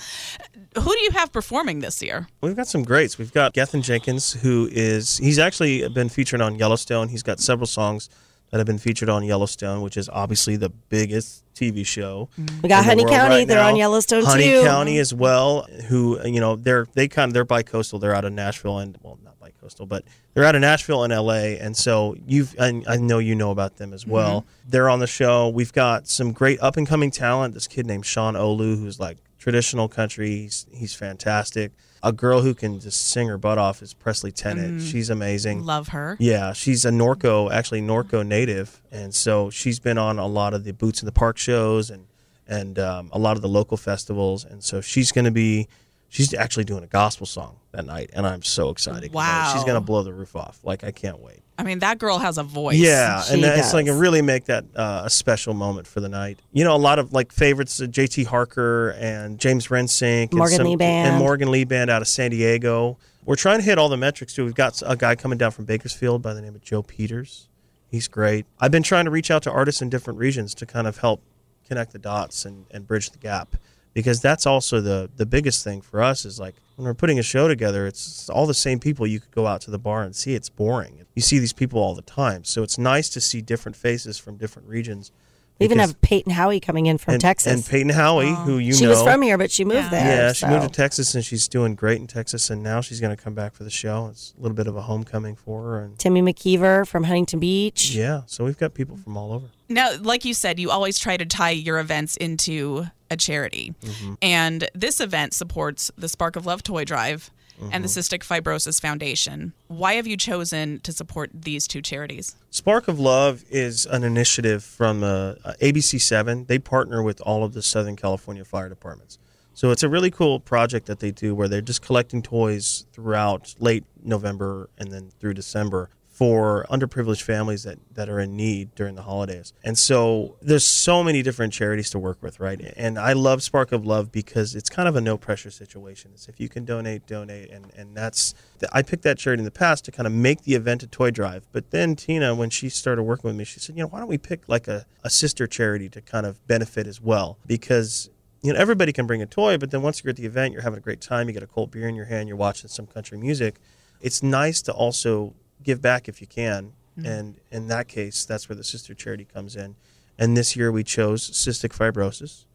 Who 0.76 0.92
do 0.92 1.00
you 1.00 1.12
have 1.12 1.32
performing 1.32 1.80
this 1.80 2.02
year? 2.02 2.28
We've 2.42 2.56
got 2.56 2.68
some 2.68 2.84
greats. 2.84 3.18
We've 3.18 3.34
got 3.34 3.54
Gethin 3.54 3.82
Jenkins, 3.82 4.34
who 4.34 4.70
is 4.72 5.18
he's 5.18 5.40
actually 5.40 5.88
been 5.90 6.10
featured 6.10 6.42
on 6.42 6.60
Yellowstone. 6.60 7.10
He's 7.10 7.24
got 7.24 7.40
several 7.40 7.68
songs 7.68 8.10
that 8.52 8.58
have 8.58 8.68
been 8.68 8.78
featured 8.78 9.10
on 9.10 9.24
Yellowstone, 9.24 9.82
which 9.82 9.98
is 9.98 10.10
obviously 10.10 10.58
the 10.58 10.70
biggest 10.70 11.44
TV 11.56 11.86
show. 11.86 12.30
We 12.62 12.70
got 12.70 12.86
Honey 12.86 13.06
County. 13.06 13.36
right 13.36 13.48
They're 13.48 13.64
on 13.64 13.74
now. 13.74 13.80
Yellowstone 13.80 14.26
Honey 14.26 14.44
too. 14.44 14.64
County 14.64 14.98
as 15.00 15.14
well, 15.14 15.64
who 15.88 16.20
you 16.26 16.40
know 16.40 16.56
they're 16.56 16.88
they 16.94 17.08
kind 17.08 17.30
of 17.30 17.34
they're 17.34 17.46
bi-coastal. 17.46 18.00
They're 18.00 18.14
out 18.16 18.26
of 18.26 18.34
Nashville 18.34 18.80
and 18.80 18.98
well 19.02 19.18
not 19.24 19.40
bi-coastal, 19.40 19.86
but 19.86 20.04
they're 20.34 20.44
out 20.44 20.56
of 20.56 20.62
Nashville 20.62 21.04
and 21.04 21.14
LA. 21.14 21.56
And 21.60 21.76
so 21.76 22.16
you've 22.28 22.56
and 22.60 22.86
I 22.88 22.98
know 22.98 23.20
you 23.20 23.36
know 23.36 23.52
about 23.52 23.78
them 23.78 23.94
as 23.94 24.06
well. 24.06 24.42
Mm-hmm. 24.42 24.70
They're 24.70 24.90
on 24.90 25.00
the 25.00 25.08
show. 25.08 25.50
We've 25.50 25.74
got 25.74 26.08
some 26.08 26.34
great 26.34 26.62
up 26.62 26.76
and 26.78 26.86
coming 26.86 27.10
talent. 27.10 27.54
This 27.54 27.68
kid 27.68 27.86
named 27.86 28.06
Sean 28.06 28.34
Olu, 28.36 28.78
who's 28.78 29.00
like 29.00 29.18
traditional 29.40 29.88
country. 29.88 30.30
He's, 30.30 30.68
he's 30.72 30.94
fantastic. 30.94 31.72
A 32.04 32.12
girl 32.12 32.42
who 32.42 32.54
can 32.56 32.80
just 32.80 33.10
sing 33.10 33.28
her 33.28 33.38
butt 33.38 33.58
off 33.58 33.82
is 33.82 33.94
Presley 33.94 34.32
Tennant. 34.32 34.82
She's 34.82 35.10
amazing. 35.10 35.64
Love 35.66 35.90
her. 35.90 36.18
Yeah, 36.20 36.54
she's 36.54 36.84
a 36.86 36.90
Norco, 36.90 37.52
actually 37.52 37.82
Norco 37.82 38.26
native, 38.26 38.82
and 38.92 39.14
so 39.14 39.50
she's 39.52 39.80
been 39.80 39.98
on 40.00 40.18
a 40.18 40.26
lot 40.28 40.54
of 40.56 40.64
the 40.64 40.74
Boots 40.74 41.02
in 41.02 41.06
the 41.06 41.12
Park 41.12 41.38
shows 41.38 41.90
and 41.92 42.08
and 42.48 42.80
um, 42.80 43.10
a 43.14 43.20
lot 43.20 43.36
of 43.38 43.42
the 43.42 43.48
local 43.48 43.78
festivals, 43.78 44.44
and 44.44 44.64
so 44.64 44.82
she's 44.82 45.12
going 45.12 45.26
to 45.26 45.32
be 45.32 45.68
She's 46.10 46.34
actually 46.34 46.66
doing 46.66 46.84
a 46.84 46.88
gospel 46.88 47.26
song 47.26 47.56
that 47.72 47.86
night, 47.86 48.10
and 48.12 48.28
I'm 48.28 48.42
so 48.44 48.70
excited. 48.70 49.14
I- 49.16 49.54
she's 49.54 49.64
gonna 49.64 49.80
blow 49.80 50.04
the 50.04 50.12
roof 50.12 50.36
off. 50.36 50.60
Like 50.62 50.84
I 50.84 50.92
can't 50.92 51.20
wait. 51.22 51.40
I 51.62 51.64
mean, 51.64 51.80
that 51.80 52.00
girl 52.00 52.18
has 52.18 52.38
a 52.38 52.44
voice. 52.44 52.78
Yeah, 52.78 53.22
She 53.22 53.36
and 53.36 53.44
that- 53.44 53.60
it's 53.60 53.74
like 53.74 53.86
does. 53.86 53.96
a 53.96 54.00
really 54.00 54.22
make 54.22 54.46
that 54.46 54.66
uh, 54.76 55.04
a 55.06 55.10
special 55.10 55.54
moment 55.54 55.88
for 55.88 56.00
the 56.00 56.10
night. 56.10 56.40
You 56.52 56.64
know, 56.64 56.76
a 56.76 56.78
lot 56.78 56.98
of 57.00 57.14
like 57.14 57.32
favorites: 57.32 57.80
uh, 57.80 57.86
J.T. 57.88 58.24
Harker 58.24 58.90
and 59.00 59.38
James 59.40 59.68
Rensink, 59.68 60.34
Morgan 60.34 60.62
and 60.62 60.70
Lee 60.70 60.76
Band. 60.76 61.10
and 61.10 61.18
Morgan 61.20 61.52
Lee 61.52 61.64
Band 61.64 61.90
out 61.90 62.02
of 62.02 62.08
San 62.08 62.32
Diego. 62.32 62.98
We're 63.24 63.36
trying 63.36 63.60
to 63.60 63.64
hit 63.64 63.78
all 63.78 63.88
the 63.90 63.98
metrics 63.98 64.34
too. 64.34 64.44
We've 64.46 64.56
got 64.56 64.82
a 64.86 64.96
guy 64.96 65.16
coming 65.16 65.38
down 65.38 65.52
from 65.52 65.66
Bakersfield 65.66 66.22
by 66.24 66.34
the 66.34 66.42
name 66.42 66.56
of 66.56 66.62
Joe 66.64 66.82
Peters. 66.82 67.48
He's 67.88 68.08
great. 68.08 68.46
I've 68.60 68.72
been 68.72 68.84
trying 68.84 69.06
to 69.06 69.12
reach 69.12 69.30
out 69.30 69.44
to 69.44 69.52
artists 69.52 69.82
in 69.82 69.90
different 69.90 70.18
regions 70.18 70.56
to 70.56 70.66
kind 70.66 70.88
of 70.88 70.98
help 70.98 71.22
connect 71.68 71.92
the 71.94 72.00
dots 72.00 72.46
and, 72.46 72.66
and 72.72 72.88
bridge 72.88 73.12
the 73.12 73.18
gap 73.20 73.56
because 73.94 74.22
that's 74.22 74.46
also 74.46 74.82
the 74.82 75.10
the 75.16 75.26
biggest 75.26 75.64
thing 75.64 75.82
for 75.82 76.02
us 76.02 76.26
is 76.26 76.40
like 76.40 76.56
when 76.76 76.86
we're 76.86 76.94
putting 76.94 77.20
a 77.20 77.24
show 77.24 77.48
together 77.48 77.86
it's 77.88 78.30
all 78.30 78.48
the 78.48 78.54
same 78.54 78.80
people. 78.80 79.06
You 79.06 79.20
could 79.20 79.32
go 79.32 79.48
out 79.48 79.62
to 79.62 79.72
the 79.72 79.80
bar 79.80 80.04
and 80.04 80.16
see 80.16 80.34
it's 80.34 80.50
boring. 80.50 81.06
You 81.16 81.22
see 81.22 81.40
these 81.40 81.54
people 81.54 81.80
all 81.82 81.96
the 81.96 82.02
time. 82.02 82.44
So 82.44 82.64
it's 82.64 82.78
nice 82.78 83.10
to 83.10 83.22
see 83.22 83.42
different 83.42 83.76
faces 83.76 84.18
from 84.18 84.38
different 84.38 84.68
regions 84.68 85.12
We 85.60 85.66
even 85.66 85.80
have 85.80 86.00
Peyton 86.02 86.32
Howie 86.32 86.60
coming 86.60 86.86
in 86.86 86.98
from 86.98 87.16
and, 87.16 87.22
Texas. 87.22 87.54
and 87.54 87.66
Peyton 87.66 87.90
Howie 87.90 88.30
oh. 88.30 88.36
who 88.36 88.58
you 88.58 88.74
she 88.74 88.86
know. 88.86 88.92
was 88.92 89.04
from 89.04 89.22
here, 89.22 89.38
but 89.38 89.52
she 89.52 89.66
moved 89.66 89.92
there. 89.92 90.06
yeah, 90.06 90.34
she 90.34 90.48
moved 90.48 90.64
to 90.64 90.70
Texas 90.70 91.14
and 91.14 91.24
she's 91.24 91.48
doing 91.48 91.76
great 91.76 92.00
in 92.00 92.08
Texas 92.08 92.50
and 92.50 92.64
now 92.64 92.80
she's 92.82 93.00
going 93.02 93.16
to 93.16 93.22
come 93.22 93.36
back 93.36 93.54
for 93.54 93.64
the 93.64 93.70
show. 93.70 94.08
It's 94.10 94.34
a 94.38 94.42
little 94.42 94.56
bit 94.56 94.68
of 94.68 94.76
a 94.76 94.82
homecoming 94.82 95.36
for 95.36 95.64
her 95.64 95.82
and 95.82 96.00
Timmy 96.00 96.22
McKeever 96.22 96.88
from 96.88 97.04
Huntington 97.04 97.40
Beach. 97.40 97.92
yeah 97.94 98.22
so 98.26 98.46
we've 98.46 98.58
got 98.58 98.74
people 98.74 98.96
from 98.96 99.18
all 99.18 99.34
over. 99.34 99.48
Now, 99.70 99.94
like 100.02 100.26
you 100.26 100.34
said, 100.34 100.60
you 100.60 100.70
always 100.70 101.00
try 101.00 101.16
to 101.16 101.26
tie 101.26 101.52
your 101.52 101.80
events 101.80 102.18
into 102.18 102.88
a 103.12 103.18
charity. 103.18 103.76
Mm-hmm. 103.82 104.14
And 104.24 104.70
this 104.74 105.00
event 105.00 105.36
supports 105.36 105.92
the 105.98 106.10
Spark 106.10 106.36
of 106.36 106.48
Love 106.48 106.64
Toy 106.64 106.86
Drive 106.86 107.30
and 107.72 107.84
the 107.84 107.88
Mm-hmm. 107.88 108.16
Cystic 108.16 108.24
Fibrosis 108.26 108.82
Foundation. 108.82 109.54
Why 109.68 109.94
have 109.94 110.08
you 110.08 110.18
chosen 110.18 110.80
to 110.80 110.92
support 110.92 111.30
these 111.32 111.68
two 111.68 111.80
charities? 111.82 112.36
Spark 112.50 112.88
of 112.88 113.00
Love 113.00 113.44
is 113.52 113.86
an 113.86 114.04
initiative 114.04 114.64
from 114.64 115.04
uh, 115.04 115.36
ABC7. 115.62 116.48
They 116.48 116.58
partner 116.58 117.04
with 117.04 117.22
all 117.22 117.44
of 117.44 117.54
the 117.54 117.62
Southern 117.62 117.96
California 117.96 118.44
fire 118.44 118.68
departments. 118.68 119.20
So 119.54 119.70
it's 119.70 119.84
a 119.84 119.90
really 119.90 120.10
cool 120.10 120.40
project 120.40 120.88
that 120.88 121.02
they 121.02 121.12
do 121.12 121.36
where 121.36 121.48
they're 121.48 121.62
just 121.62 121.84
collecting 121.84 122.24
toys 122.24 122.88
throughout 122.94 123.54
late 123.60 123.84
November 124.04 124.70
and 124.80 124.92
then 124.92 125.12
through 125.20 125.36
December 125.36 125.90
for 126.22 126.68
underprivileged 126.70 127.24
families 127.24 127.64
that, 127.64 127.80
that 127.96 128.08
are 128.08 128.20
in 128.20 128.36
need 128.36 128.76
during 128.76 128.94
the 128.94 129.02
holidays. 129.02 129.54
And 129.64 129.76
so 129.76 130.38
there's 130.40 130.64
so 130.64 131.04
many 131.04 131.24
different 131.24 131.52
charities 131.52 131.90
to 131.90 131.98
work 131.98 132.22
with, 132.22 132.40
right? 132.40 132.62
And 132.78 133.00
I 133.00 133.14
love 133.14 133.42
Spark 133.42 133.72
of 133.72 133.88
Love 133.88 134.12
because 134.12 134.54
it's 134.54 134.70
kind 134.70 134.88
of 134.88 134.96
a 134.96 135.02
no 135.02 135.18
pressure 135.18 135.50
situation. 135.50 136.12
It's 136.14 136.28
if 136.28 136.40
you 136.40 136.48
can 136.48 136.64
donate, 136.64 137.08
donate. 137.08 137.50
And, 137.50 137.74
and 137.76 137.98
that's, 137.98 138.36
I 138.72 138.84
picked 138.84 139.02
that 139.02 139.18
charity 139.18 139.42
in 139.42 139.46
the 139.46 139.50
past 139.50 139.84
to 139.86 139.92
kind 139.92 140.06
of 140.06 140.14
make 140.14 140.44
the 140.44 140.54
event 140.54 140.84
a 140.84 140.88
toy 140.88 141.10
drive. 141.10 141.48
But 141.52 141.72
then 141.72 141.96
Tina, 141.96 142.36
when 142.36 142.52
she 142.52 142.70
started 142.70 143.02
working 143.02 143.28
with 143.28 143.36
me, 143.36 143.44
she 143.44 143.60
said, 143.60 143.76
you 143.76 143.82
know, 143.82 143.88
why 143.88 143.98
don't 143.98 144.08
we 144.08 144.20
pick 144.20 144.48
like 144.48 144.68
a, 144.68 144.86
a 145.04 145.10
sister 145.10 145.48
charity 145.48 145.90
to 145.90 146.02
kind 146.02 146.28
of 146.28 146.46
benefit 146.46 146.86
as 146.86 147.02
well? 147.02 147.40
Because 147.48 148.12
you 148.44 148.54
know, 148.54 148.60
everybody 148.60 148.94
can 148.94 149.08
bring 149.08 149.24
a 149.24 149.26
toy, 149.26 149.58
but 149.58 149.72
then 149.72 149.82
once 149.82 150.04
you're 150.04 150.12
at 150.12 150.18
the 150.18 150.28
event, 150.28 150.54
you're 150.54 150.62
having 150.62 150.78
a 150.78 150.84
great 150.84 151.02
time. 151.02 151.28
You 151.30 151.34
get 151.34 151.42
a 151.42 151.48
cold 151.48 151.72
beer 151.72 151.88
in 151.88 151.96
your 151.96 152.06
hand, 152.06 152.28
you're 152.28 152.38
watching 152.38 152.68
some 152.68 152.86
country 152.86 153.18
music. 153.18 153.56
It's 154.02 154.22
nice 154.22 154.62
to 154.64 154.72
also 154.72 155.34
give 155.64 155.82
back 155.82 156.08
if 156.08 156.22
you 156.22 156.28
can. 156.28 156.74
And 157.04 157.40
in 157.50 157.68
that 157.68 157.88
case, 157.88 158.26
that's 158.26 158.48
where 158.50 158.56
the 158.56 158.64
sister 158.64 158.94
charity 158.94 159.26
comes 159.26 159.56
in. 159.56 159.76
And 160.18 160.38
this 160.38 160.56
year 160.56 160.72
we 160.72 160.84
chose 160.84 161.30
cystic 161.32 161.76
fibrosis, 161.76 162.46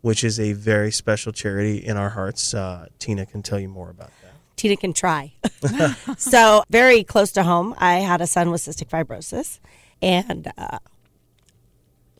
which 0.00 0.22
is 0.22 0.38
a 0.38 0.52
very 0.52 0.92
special 0.92 1.32
charity 1.32 1.78
in 1.78 1.96
our 1.96 2.10
hearts. 2.10 2.54
Uh, 2.54 2.86
Tina 2.98 3.26
can 3.26 3.42
tell 3.42 3.58
you 3.58 3.68
more 3.68 3.90
about 3.90 4.10
that. 4.22 4.34
Tina 4.56 4.76
can 4.76 4.92
try. 4.92 5.34
so, 6.18 6.62
very 6.70 7.04
close 7.04 7.32
to 7.32 7.42
home, 7.42 7.74
I 7.78 7.96
had 7.96 8.20
a 8.20 8.26
son 8.26 8.50
with 8.50 8.62
cystic 8.62 8.88
fibrosis, 8.88 9.58
and 10.00 10.52
uh, 10.56 10.78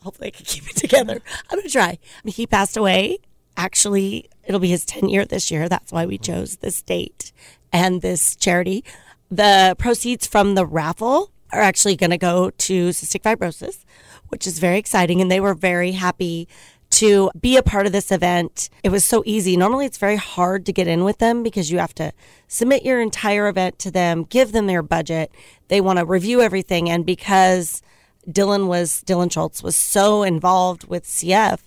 hopefully 0.02 0.28
I 0.28 0.30
can 0.30 0.44
keep 0.44 0.68
it 0.68 0.76
together. 0.76 1.20
I'm 1.50 1.58
going 1.58 1.62
to 1.62 1.72
try. 1.72 1.98
He 2.24 2.46
passed 2.46 2.76
away. 2.76 3.18
Actually, 3.56 4.28
it'll 4.44 4.60
be 4.60 4.68
his 4.68 4.84
10 4.84 5.08
year 5.08 5.24
this 5.24 5.50
year. 5.50 5.68
That's 5.68 5.92
why 5.92 6.04
we 6.04 6.18
chose 6.18 6.56
this 6.56 6.82
date 6.82 7.32
and 7.72 8.02
this 8.02 8.36
charity. 8.36 8.84
The 9.30 9.74
proceeds 9.78 10.26
from 10.26 10.54
the 10.54 10.66
raffle 10.66 11.32
are 11.52 11.60
actually 11.60 11.96
going 11.96 12.10
to 12.10 12.18
go 12.18 12.50
to 12.50 12.88
cystic 12.90 13.22
fibrosis, 13.22 13.84
which 14.28 14.46
is 14.46 14.58
very 14.58 14.78
exciting. 14.78 15.20
And 15.20 15.30
they 15.30 15.40
were 15.40 15.54
very 15.54 15.92
happy 15.92 16.48
to 16.90 17.30
be 17.38 17.56
a 17.56 17.62
part 17.62 17.86
of 17.86 17.92
this 17.92 18.12
event. 18.12 18.70
It 18.82 18.90
was 18.90 19.04
so 19.04 19.22
easy. 19.26 19.56
Normally, 19.56 19.86
it's 19.86 19.98
very 19.98 20.16
hard 20.16 20.64
to 20.66 20.72
get 20.72 20.86
in 20.86 21.04
with 21.04 21.18
them 21.18 21.42
because 21.42 21.70
you 21.70 21.78
have 21.78 21.94
to 21.96 22.12
submit 22.48 22.84
your 22.84 23.00
entire 23.00 23.48
event 23.48 23.78
to 23.80 23.90
them, 23.90 24.24
give 24.24 24.52
them 24.52 24.66
their 24.66 24.82
budget. 24.82 25.32
They 25.68 25.80
want 25.80 25.98
to 25.98 26.04
review 26.04 26.40
everything. 26.40 26.88
And 26.88 27.04
because 27.04 27.82
Dylan 28.28 28.68
was, 28.68 29.02
Dylan 29.04 29.32
Schultz 29.32 29.62
was 29.62 29.76
so 29.76 30.22
involved 30.22 30.84
with 30.84 31.04
CF, 31.04 31.58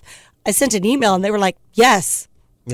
I 0.45 0.51
sent 0.51 0.73
an 0.73 0.85
email 0.85 1.15
and 1.15 1.23
they 1.23 1.31
were 1.31 1.39
like, 1.39 1.57
yes. 1.73 2.27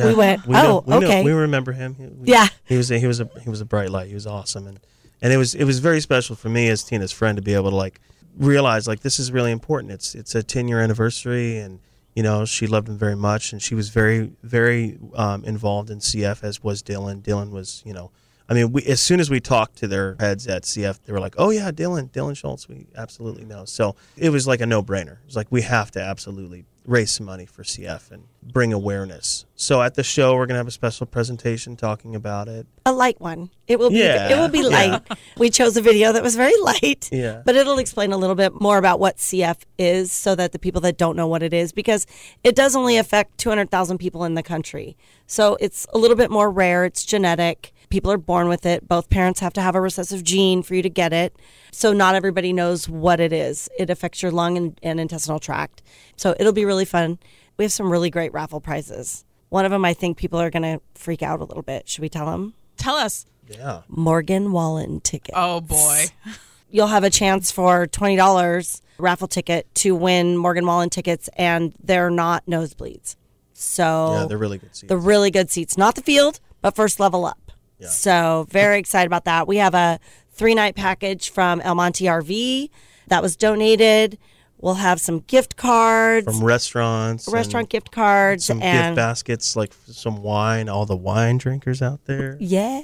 We 0.03 0.13
went, 0.15 0.47
know- 0.47 0.83
oh, 0.83 0.83
we 0.85 0.99
know- 0.99 1.07
okay. 1.07 1.23
we 1.23 1.31
remember 1.31 1.71
him. 1.71 1.95
He- 1.95 2.05
we- 2.07 2.27
Yeah. 2.27 2.47
he 2.65 2.75
was 2.77 2.91
a, 2.91 2.99
he 2.99 3.07
was 3.07 3.19
a 3.21 3.29
he 3.41 3.49
was 3.49 3.61
a 3.61 3.65
bright 3.65 3.89
light. 3.89 4.07
He 4.07 4.13
was 4.13 4.27
awesome, 4.27 4.67
and 4.67 4.79
and 5.21 5.31
it 5.31 5.37
was 5.37 5.55
it 5.55 5.63
was 5.63 5.79
very 5.79 6.01
special 6.01 6.35
for 6.35 6.49
me 6.49 6.67
as 6.69 6.83
Tina's 6.83 7.11
friend 7.11 7.35
to 7.37 7.41
be 7.41 7.53
able 7.53 7.69
to 7.69 7.75
like 7.75 7.99
realize 8.37 8.87
like 8.87 8.99
this 9.01 9.19
is 9.19 9.31
really 9.31 9.51
important. 9.51 9.91
It's 9.93 10.15
it's 10.15 10.35
a 10.35 10.43
ten 10.43 10.67
year 10.67 10.79
anniversary, 10.81 11.57
and 11.57 11.79
you 12.15 12.23
know 12.23 12.45
she 12.45 12.67
loved 12.67 12.89
him 12.89 12.97
very 12.97 13.15
much, 13.15 13.53
and 13.53 13.61
she 13.61 13.75
was 13.75 13.89
very 13.89 14.31
very 14.43 14.97
um, 15.15 15.43
involved 15.45 15.89
in 15.89 15.99
CF 15.99 16.43
as 16.43 16.63
was 16.63 16.83
Dylan. 16.83 17.21
Dylan 17.21 17.51
was 17.51 17.81
you 17.85 17.93
know. 17.93 18.11
I 18.47 18.53
mean, 18.53 18.71
we, 18.73 18.83
as 18.83 19.01
soon 19.01 19.19
as 19.19 19.27
we 19.31 19.39
talked 19.39 19.77
to 19.77 19.87
their 19.87 20.15
heads 20.19 20.45
at 20.45 20.65
CF, 20.65 20.99
they 21.05 21.11
were 21.13 21.19
like, 21.19 21.33
"Oh 21.39 21.49
yeah, 21.49 21.71
Dylan, 21.71 22.11
Dylan 22.11 22.37
Schultz, 22.37 22.69
we 22.69 22.85
absolutely 22.95 23.43
know." 23.43 23.65
So 23.65 23.95
it 24.17 24.29
was 24.29 24.45
like 24.45 24.61
a 24.61 24.67
no-brainer. 24.67 25.13
It 25.13 25.25
was 25.25 25.35
like 25.35 25.47
we 25.49 25.63
have 25.63 25.89
to 25.91 25.99
absolutely 26.01 26.63
raise 26.85 27.11
some 27.11 27.25
money 27.25 27.45
for 27.45 27.63
CF 27.63 28.11
and 28.11 28.23
bring 28.43 28.71
awareness. 28.71 29.45
So 29.55 29.81
at 29.81 29.95
the 29.95 30.03
show, 30.03 30.35
we're 30.35 30.45
gonna 30.45 30.59
have 30.59 30.67
a 30.67 30.71
special 30.71 31.05
presentation 31.05 31.75
talking 31.75 32.15
about 32.15 32.47
it. 32.47 32.67
a 32.85 32.93
light 32.93 33.19
one. 33.19 33.49
It 33.67 33.79
will 33.79 33.89
be 33.89 33.97
Yeah, 33.97 34.29
it 34.29 34.35
will 34.35 34.49
be 34.49 34.61
light. 34.61 35.01
We 35.37 35.49
chose 35.49 35.75
a 35.75 35.81
video 35.81 36.11
that 36.11 36.21
was 36.21 36.35
very 36.35 36.55
light. 36.61 37.09
Yeah. 37.11 37.41
But 37.43 37.55
it'll 37.55 37.79
explain 37.79 38.11
a 38.11 38.17
little 38.17 38.35
bit 38.35 38.59
more 38.61 38.77
about 38.77 38.99
what 38.99 39.17
CF 39.17 39.57
is 39.77 40.11
so 40.11 40.35
that 40.35 40.51
the 40.51 40.59
people 40.59 40.81
that 40.81 40.97
don't 40.97 41.15
know 41.15 41.27
what 41.27 41.41
it 41.41 41.53
is 41.53 41.71
because 41.71 42.05
it 42.43 42.55
does 42.55 42.75
only 42.75 42.97
affect 42.97 43.37
200,000 43.39 43.97
people 43.97 44.23
in 44.23 44.35
the 44.35 44.43
country. 44.43 44.95
So 45.25 45.57
it's 45.59 45.87
a 45.93 45.97
little 45.97 46.17
bit 46.17 46.29
more 46.29 46.51
rare, 46.51 46.85
it's 46.85 47.03
genetic. 47.03 47.73
People 47.95 48.11
are 48.11 48.17
born 48.17 48.49
with 48.49 48.65
it. 48.65 48.85
Both 48.89 49.09
parents 49.09 49.39
have 49.39 49.53
to 49.53 49.61
have 49.61 49.73
a 49.73 49.79
recessive 49.79 50.21
gene 50.21 50.63
for 50.63 50.75
you 50.75 50.81
to 50.81 50.89
get 50.89 51.13
it. 51.13 51.33
So 51.71 51.93
not 51.93 52.13
everybody 52.13 52.51
knows 52.51 52.89
what 52.89 53.21
it 53.21 53.31
is. 53.31 53.69
It 53.79 53.89
affects 53.89 54.21
your 54.21 54.33
lung 54.33 54.57
and, 54.57 54.77
and 54.83 54.99
intestinal 54.99 55.39
tract. 55.39 55.81
So 56.17 56.35
it'll 56.37 56.51
be 56.51 56.65
really 56.65 56.83
fun. 56.83 57.19
We 57.55 57.63
have 57.63 57.71
some 57.71 57.89
really 57.89 58.09
great 58.09 58.33
raffle 58.33 58.59
prizes. 58.59 59.23
One 59.47 59.63
of 59.63 59.71
them 59.71 59.85
I 59.85 59.93
think 59.93 60.17
people 60.17 60.41
are 60.41 60.49
going 60.49 60.63
to 60.63 60.81
freak 60.95 61.23
out 61.23 61.39
a 61.39 61.45
little 61.45 61.63
bit. 61.63 61.87
Should 61.87 62.01
we 62.01 62.09
tell 62.09 62.25
them? 62.25 62.53
Tell 62.75 62.95
us. 62.95 63.25
Yeah. 63.47 63.83
Morgan 63.87 64.51
Wallen 64.51 64.99
ticket. 64.99 65.33
Oh, 65.37 65.61
boy. 65.61 66.07
You'll 66.69 66.87
have 66.87 67.05
a 67.05 67.09
chance 67.09 67.49
for 67.49 67.87
twenty 67.87 68.17
dollars 68.17 68.81
raffle 68.97 69.29
ticket 69.29 69.73
to 69.75 69.95
win 69.95 70.35
Morgan 70.35 70.65
Wallen 70.65 70.89
tickets, 70.89 71.29
and 71.37 71.73
they're 71.81 72.09
not 72.09 72.45
nosebleeds. 72.45 73.15
So 73.53 74.15
Yeah, 74.19 74.25
they're 74.25 74.37
really 74.37 74.57
good 74.57 74.75
seats. 74.75 74.89
the 74.89 74.97
really 74.97 75.31
good 75.31 75.49
seats, 75.49 75.77
not 75.77 75.95
the 75.95 76.01
field, 76.01 76.41
but 76.61 76.75
first 76.75 76.99
level 76.99 77.23
up. 77.23 77.39
So 77.81 78.47
very 78.49 78.79
excited 78.79 79.07
about 79.07 79.25
that. 79.25 79.47
We 79.47 79.57
have 79.57 79.73
a 79.73 79.99
three 80.31 80.53
night 80.55 80.75
package 80.75 81.29
from 81.29 81.61
El 81.61 81.75
Monte 81.75 82.05
RV 82.05 82.69
that 83.07 83.21
was 83.21 83.35
donated. 83.35 84.17
We'll 84.57 84.75
have 84.75 84.99
some 85.01 85.19
gift 85.19 85.57
cards, 85.57 86.25
From 86.25 86.43
restaurants, 86.43 87.27
restaurant 87.27 87.69
gift 87.69 87.91
cards, 87.91 88.45
some 88.45 88.59
gift 88.59 88.95
baskets, 88.95 89.55
like 89.55 89.73
some 89.85 90.23
wine. 90.23 90.69
All 90.69 90.85
the 90.85 90.95
wine 90.95 91.37
drinkers 91.37 91.81
out 91.81 92.05
there, 92.05 92.37
yeah. 92.39 92.81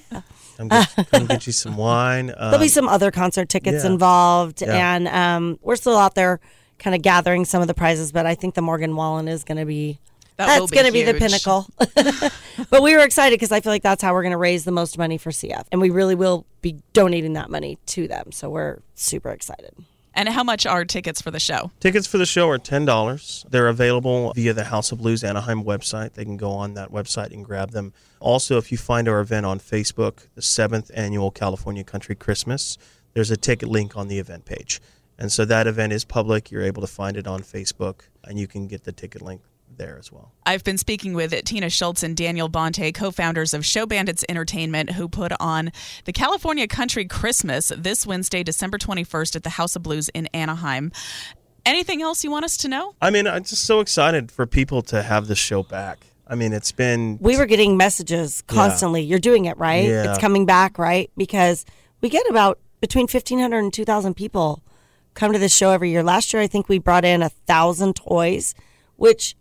come 0.57 0.67
get, 0.67 0.95
come 1.11 1.25
get 1.27 1.47
you 1.47 1.53
some 1.53 1.77
wine. 1.77 2.29
Um, 2.29 2.51
There'll 2.51 2.59
be 2.59 2.67
some 2.67 2.89
other 2.89 3.09
concert 3.09 3.49
tickets 3.49 3.83
yeah. 3.83 3.91
involved, 3.91 4.61
Yeah. 4.61 4.95
and 4.95 5.07
um, 5.07 5.59
we're 5.61 5.77
still 5.77 5.97
out 5.97 6.13
there 6.13 6.39
kind 6.77 6.95
of 6.95 7.01
gathering 7.01 7.45
some 7.45 7.61
of 7.61 7.67
the 7.67 7.73
prizes. 7.73 8.11
But 8.11 8.25
I 8.25 8.35
think 8.35 8.53
the 8.53 8.61
Morgan 8.61 8.95
Wallen 8.95 9.27
is 9.27 9.43
going 9.43 9.57
to 9.57 9.65
be 9.65 9.99
That 10.47 10.59
that's 10.59 10.71
going 10.71 10.85
to 10.87 10.91
be 10.91 11.03
the 11.03 11.13
pinnacle. 11.13 11.67
but 12.69 12.81
we 12.81 12.95
were 12.95 13.03
excited 13.03 13.35
because 13.35 13.51
I 13.51 13.61
feel 13.61 13.71
like 13.71 13.83
that's 13.83 14.01
how 14.01 14.13
we're 14.13 14.23
going 14.23 14.31
to 14.31 14.37
raise 14.37 14.65
the 14.65 14.71
most 14.71 14.97
money 14.97 15.17
for 15.17 15.29
CF, 15.29 15.65
and 15.71 15.79
we 15.79 15.89
really 15.89 16.15
will 16.15 16.45
be 16.61 16.81
donating 16.93 17.33
that 17.33 17.49
money 17.49 17.77
to 17.87 18.07
them. 18.07 18.31
So 18.31 18.49
we're 18.49 18.79
super 18.95 19.29
excited. 19.29 19.75
And 20.13 20.27
how 20.27 20.43
much 20.43 20.65
are 20.65 20.83
tickets 20.83 21.21
for 21.21 21.31
the 21.31 21.39
show? 21.39 21.71
Tickets 21.79 22.05
for 22.05 22.17
the 22.17 22.25
show 22.25 22.49
are 22.49 22.57
ten 22.57 22.85
dollars. 22.85 23.45
They're 23.49 23.67
available 23.67 24.33
via 24.33 24.53
the 24.53 24.65
House 24.65 24.91
of 24.91 24.97
Blues 24.97 25.23
Anaheim 25.23 25.63
website. 25.63 26.13
They 26.13 26.25
can 26.25 26.37
go 26.37 26.51
on 26.51 26.73
that 26.73 26.91
website 26.91 27.31
and 27.31 27.45
grab 27.45 27.71
them. 27.71 27.93
Also, 28.19 28.57
if 28.57 28.71
you 28.71 28.77
find 28.77 29.07
our 29.07 29.21
event 29.21 29.45
on 29.45 29.59
Facebook, 29.59 30.27
the 30.35 30.41
seventh 30.41 30.91
annual 30.93 31.31
California 31.31 31.83
Country 31.83 32.15
Christmas, 32.15 32.77
there's 33.13 33.31
a 33.31 33.37
ticket 33.37 33.69
link 33.69 33.95
on 33.95 34.09
the 34.09 34.19
event 34.19 34.45
page, 34.45 34.81
and 35.17 35.31
so 35.31 35.45
that 35.45 35.67
event 35.67 35.93
is 35.93 36.03
public. 36.03 36.51
You're 36.51 36.63
able 36.63 36.81
to 36.81 36.87
find 36.87 37.15
it 37.15 37.27
on 37.27 37.41
Facebook, 37.41 38.01
and 38.25 38.37
you 38.37 38.47
can 38.47 38.67
get 38.67 38.83
the 38.83 38.91
ticket 38.91 39.21
link 39.21 39.41
there 39.77 39.97
as 39.97 40.11
well. 40.11 40.31
I've 40.45 40.63
been 40.63 40.77
speaking 40.77 41.13
with 41.13 41.31
Tina 41.43 41.67
Schults 41.67 42.03
and 42.03 42.15
Daniel 42.15 42.49
Bonte, 42.49 42.93
co 42.93 43.11
founders 43.11 43.53
of 43.53 43.65
Show 43.65 43.85
Bandits 43.85 44.25
Entertainment, 44.29 44.91
who 44.91 45.07
put 45.07 45.31
on 45.39 45.71
the 46.05 46.13
California 46.13 46.67
Country 46.67 47.05
Christmas 47.05 47.71
this 47.77 48.05
Wednesday, 48.05 48.43
December 48.43 48.77
21st 48.77 49.35
at 49.35 49.43
the 49.43 49.51
House 49.51 49.75
of 49.75 49.83
Blues 49.83 50.09
in 50.09 50.27
Anaheim. 50.27 50.91
Anything 51.65 52.01
else 52.01 52.23
you 52.23 52.31
want 52.31 52.45
us 52.45 52.57
to 52.57 52.67
know? 52.67 52.95
I 53.01 53.11
mean, 53.11 53.27
I'm 53.27 53.43
just 53.43 53.65
so 53.65 53.79
excited 53.81 54.31
for 54.31 54.47
people 54.47 54.81
to 54.83 55.03
have 55.03 55.27
this 55.27 55.37
show 55.37 55.63
back. 55.63 56.05
I 56.27 56.35
mean, 56.35 56.53
it's 56.53 56.71
been 56.71 57.17
We 57.19 57.37
were 57.37 57.45
getting 57.45 57.77
messages 57.77 58.41
constantly. 58.47 59.01
You're 59.01 59.19
doing 59.19 59.45
it, 59.45 59.57
right? 59.57 59.85
Yeah. 59.85 60.09
It's 60.09 60.19
coming 60.19 60.45
back, 60.45 60.79
right? 60.79 61.11
Because 61.17 61.65
we 61.99 62.09
get 62.09 62.27
about 62.29 62.57
between 62.79 63.03
1,500 63.03 63.59
and 63.59 63.73
2,000 63.73 64.15
people 64.15 64.63
come 65.13 65.33
to 65.33 65.39
this 65.39 65.55
show 65.55 65.71
every 65.71 65.91
year. 65.91 66.03
Last 66.03 66.33
year, 66.33 66.41
I 66.41 66.47
think 66.47 66.69
we 66.69 66.79
brought 66.79 67.05
in 67.05 67.21
a 67.21 67.29
thousand 67.29 67.95
toys, 67.95 68.55
which 68.95 69.35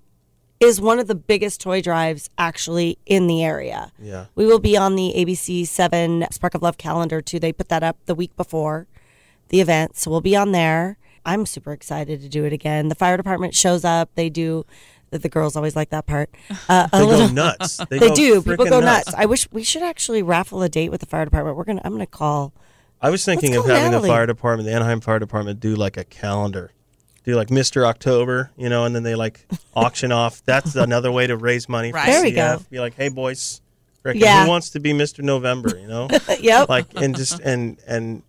is 0.60 0.78
one 0.80 0.98
of 0.98 1.06
the 1.06 1.14
biggest 1.14 1.60
toy 1.60 1.80
drives 1.80 2.28
actually 2.36 2.98
in 3.06 3.26
the 3.26 3.42
area. 3.42 3.90
Yeah. 3.98 4.26
We 4.34 4.44
will 4.46 4.58
be 4.58 4.76
on 4.76 4.94
the 4.94 5.14
ABC 5.16 5.66
7 5.66 6.26
Spark 6.30 6.54
of 6.54 6.62
Love 6.62 6.76
calendar 6.76 7.22
too. 7.22 7.40
They 7.40 7.52
put 7.52 7.68
that 7.70 7.82
up 7.82 7.96
the 8.04 8.14
week 8.14 8.36
before 8.36 8.86
the 9.48 9.60
event. 9.60 9.96
So 9.96 10.10
we'll 10.10 10.20
be 10.20 10.36
on 10.36 10.52
there. 10.52 10.98
I'm 11.24 11.46
super 11.46 11.72
excited 11.72 12.20
to 12.20 12.28
do 12.28 12.44
it 12.44 12.52
again. 12.52 12.88
The 12.88 12.94
fire 12.94 13.16
department 13.16 13.54
shows 13.54 13.84
up. 13.84 14.10
They 14.14 14.28
do. 14.28 14.64
The, 15.10 15.28
girls 15.28 15.56
always 15.56 15.74
like 15.74 15.90
that 15.90 16.06
part. 16.06 16.30
Uh, 16.68 16.86
a 16.92 16.98
they 16.98 17.04
little- 17.04 17.26
go 17.28 17.32
nuts. 17.34 17.80
They, 17.90 17.98
they 17.98 18.08
go 18.10 18.14
do. 18.14 18.42
People 18.42 18.66
go 18.66 18.78
nuts. 18.80 19.12
I 19.14 19.26
wish 19.26 19.50
we 19.50 19.64
should 19.64 19.82
actually 19.82 20.22
raffle 20.22 20.62
a 20.62 20.68
date 20.68 20.90
with 20.90 21.00
the 21.00 21.06
fire 21.06 21.24
department. 21.24 21.56
We're 21.56 21.64
gonna. 21.64 21.80
I'm 21.84 21.92
gonna 21.92 22.06
call. 22.06 22.52
I 23.02 23.10
was 23.10 23.24
thinking 23.24 23.56
of 23.56 23.66
having 23.66 23.90
Natalie. 23.90 24.08
the 24.08 24.14
fire 24.14 24.26
department, 24.26 24.66
the 24.68 24.72
Anaheim 24.74 25.00
Fire 25.00 25.18
Department, 25.18 25.58
do 25.58 25.74
like 25.74 25.96
a 25.96 26.04
calendar, 26.04 26.70
do 27.30 27.36
like 27.36 27.50
Mister 27.50 27.86
October, 27.86 28.50
you 28.56 28.68
know, 28.68 28.84
and 28.84 28.94
then 28.94 29.02
they 29.02 29.14
like 29.14 29.46
auction 29.74 30.12
off. 30.12 30.42
That's 30.44 30.74
another 30.76 31.10
way 31.12 31.26
to 31.26 31.36
raise 31.36 31.68
money. 31.68 31.90
for 31.90 31.96
Right. 31.96 32.06
There 32.06 32.22
we 32.22 32.32
go. 32.32 32.60
Be 32.70 32.80
like, 32.80 32.94
hey 32.94 33.08
boys, 33.08 33.60
reckon 34.02 34.20
Yeah. 34.20 34.44
who 34.44 34.48
wants 34.50 34.70
to 34.70 34.80
be 34.80 34.92
Mister 34.92 35.22
November? 35.22 35.78
You 35.78 35.86
know, 35.88 36.08
Yep. 36.40 36.68
like 36.68 36.86
and 36.96 37.16
just 37.16 37.40
and 37.40 37.78
and 37.86 38.22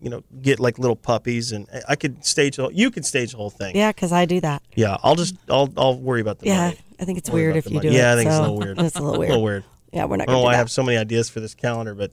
you 0.00 0.10
know 0.10 0.22
get 0.42 0.60
like 0.60 0.78
little 0.78 0.96
puppies, 0.96 1.52
and 1.52 1.66
I 1.88 1.96
could 1.96 2.24
stage. 2.24 2.56
the 2.56 2.62
whole- 2.62 2.72
You 2.72 2.90
could 2.90 3.04
stage 3.04 3.32
the 3.32 3.36
whole 3.38 3.50
thing. 3.50 3.76
yeah, 3.76 3.90
because 3.90 4.12
I 4.12 4.24
do 4.26 4.40
that. 4.40 4.62
Yeah, 4.74 4.96
I'll 5.02 5.16
just 5.16 5.34
I'll 5.48 5.72
I'll 5.76 5.98
worry 5.98 6.20
about 6.20 6.38
the 6.38 6.46
Yeah, 6.46 6.66
money. 6.68 6.78
I 7.00 7.04
think 7.04 7.18
it's 7.18 7.30
weird 7.30 7.56
if 7.56 7.66
you 7.66 7.74
money. 7.76 7.88
do 7.90 7.94
it. 7.94 7.98
Yeah, 7.98 8.12
I 8.12 8.16
think 8.16 8.28
it's 8.28 8.36
a 8.36 8.40
little 8.40 8.58
weird. 8.58 8.78
It's 8.80 8.96
a 8.96 9.02
little 9.02 9.18
weird. 9.18 9.30
A 9.30 9.32
little 9.34 9.44
weird. 9.44 9.64
Yeah, 9.92 10.04
we're 10.04 10.16
not 10.16 10.28
I 10.28 10.32
don't 10.32 10.40
know 10.40 10.44
why 10.44 10.52
I 10.54 10.56
have 10.56 10.70
so 10.70 10.82
many 10.82 10.98
ideas 10.98 11.30
for 11.30 11.40
this 11.40 11.54
calendar, 11.54 11.94
but 11.94 12.12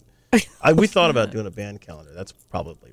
I, 0.62 0.74
we 0.74 0.88
thought 0.88 1.10
about 1.10 1.32
doing 1.32 1.46
a 1.46 1.52
band 1.52 1.80
calendar. 1.82 2.12
That's 2.14 2.32
probably 2.32 2.92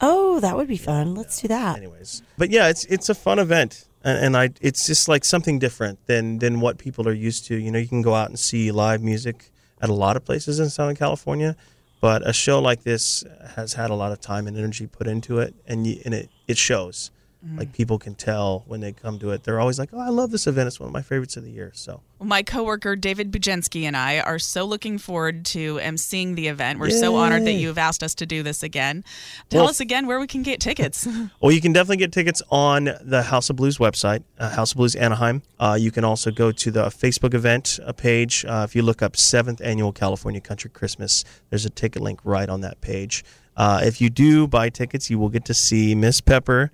Oh, 0.00 0.40
that 0.40 0.56
would 0.56 0.68
be 0.68 0.76
fun. 0.76 1.14
Let's 1.14 1.40
do 1.40 1.48
that. 1.48 1.76
Anyways, 1.76 2.22
but 2.38 2.50
yeah, 2.50 2.68
it's 2.68 2.84
it's 2.86 3.08
a 3.08 3.14
fun 3.14 3.38
event, 3.38 3.86
and, 4.04 4.26
and 4.26 4.36
I 4.36 4.50
it's 4.60 4.86
just 4.86 5.08
like 5.08 5.24
something 5.24 5.58
different 5.58 5.98
than 6.06 6.38
than 6.38 6.60
what 6.60 6.78
people 6.78 7.08
are 7.08 7.12
used 7.12 7.46
to. 7.46 7.56
You 7.56 7.70
know, 7.70 7.78
you 7.78 7.88
can 7.88 8.02
go 8.02 8.14
out 8.14 8.28
and 8.28 8.38
see 8.38 8.70
live 8.72 9.02
music 9.02 9.50
at 9.80 9.90
a 9.90 9.94
lot 9.94 10.16
of 10.16 10.24
places 10.24 10.60
in 10.60 10.70
Southern 10.70 10.96
California, 10.96 11.56
but 12.00 12.26
a 12.26 12.32
show 12.32 12.60
like 12.60 12.82
this 12.84 13.24
has 13.56 13.74
had 13.74 13.90
a 13.90 13.94
lot 13.94 14.12
of 14.12 14.20
time 14.20 14.46
and 14.46 14.56
energy 14.56 14.86
put 14.86 15.06
into 15.06 15.38
it, 15.38 15.54
and 15.66 15.86
you, 15.86 16.00
and 16.04 16.14
it 16.14 16.30
it 16.48 16.58
shows. 16.58 17.10
Like 17.56 17.72
people 17.72 17.98
can 17.98 18.14
tell 18.14 18.62
when 18.68 18.80
they 18.80 18.92
come 18.92 19.18
to 19.18 19.30
it. 19.30 19.42
They're 19.42 19.58
always 19.58 19.76
like, 19.76 19.90
"Oh, 19.92 19.98
I 19.98 20.10
love 20.10 20.30
this 20.30 20.46
event. 20.46 20.68
It's 20.68 20.78
one 20.78 20.86
of 20.86 20.92
my 20.92 21.02
favorites 21.02 21.36
of 21.36 21.42
the 21.42 21.50
year." 21.50 21.72
So 21.74 22.00
My 22.20 22.44
coworker 22.44 22.94
David 22.94 23.32
Bujensky 23.32 23.82
and 23.82 23.96
I 23.96 24.20
are 24.20 24.38
so 24.38 24.64
looking 24.64 24.96
forward 24.96 25.44
to 25.46 25.78
emceeing 25.78 26.36
the 26.36 26.46
event. 26.46 26.78
We're 26.78 26.90
so 26.90 27.16
honored 27.16 27.44
that 27.46 27.54
you've 27.54 27.78
asked 27.78 28.04
us 28.04 28.14
to 28.16 28.26
do 28.26 28.44
this 28.44 28.62
again. 28.62 29.02
Tell 29.50 29.62
Well- 29.62 29.70
us 29.70 29.80
again 29.80 30.06
where 30.06 30.20
we 30.20 30.28
can 30.28 30.42
get 30.44 30.60
tickets. 30.60 31.06
Well, 31.40 31.50
you 31.50 31.60
can 31.60 31.72
definitely 31.72 31.96
get 31.96 32.12
tickets 32.12 32.40
on 32.50 32.90
the 33.00 33.22
House 33.24 33.50
of 33.50 33.56
Blues 33.56 33.78
website, 33.78 34.22
uh, 34.38 34.50
House 34.50 34.70
of 34.72 34.76
Blues 34.76 34.94
Anaheim. 34.94 35.42
Uh, 35.58 35.76
you 35.80 35.90
can 35.90 36.04
also 36.04 36.30
go 36.30 36.52
to 36.52 36.70
the 36.70 36.84
Facebook 36.84 37.34
event 37.34 37.80
uh, 37.84 37.90
page. 37.92 38.44
Uh, 38.44 38.62
if 38.68 38.76
you 38.76 38.82
look 38.82 39.02
up 39.02 39.16
Seventh 39.16 39.60
Annual 39.60 39.92
California 39.92 40.40
Country 40.40 40.70
Christmas, 40.70 41.24
there's 41.50 41.64
a 41.66 41.70
ticket 41.70 42.00
link 42.02 42.20
right 42.22 42.48
on 42.48 42.60
that 42.60 42.80
page. 42.80 43.24
Uh, 43.56 43.80
if 43.84 44.00
you 44.00 44.08
do 44.10 44.46
buy 44.46 44.70
tickets, 44.70 45.10
you 45.10 45.18
will 45.18 45.28
get 45.28 45.44
to 45.44 45.54
see 45.54 45.94
Miss 45.94 46.20
Pepper 46.22 46.70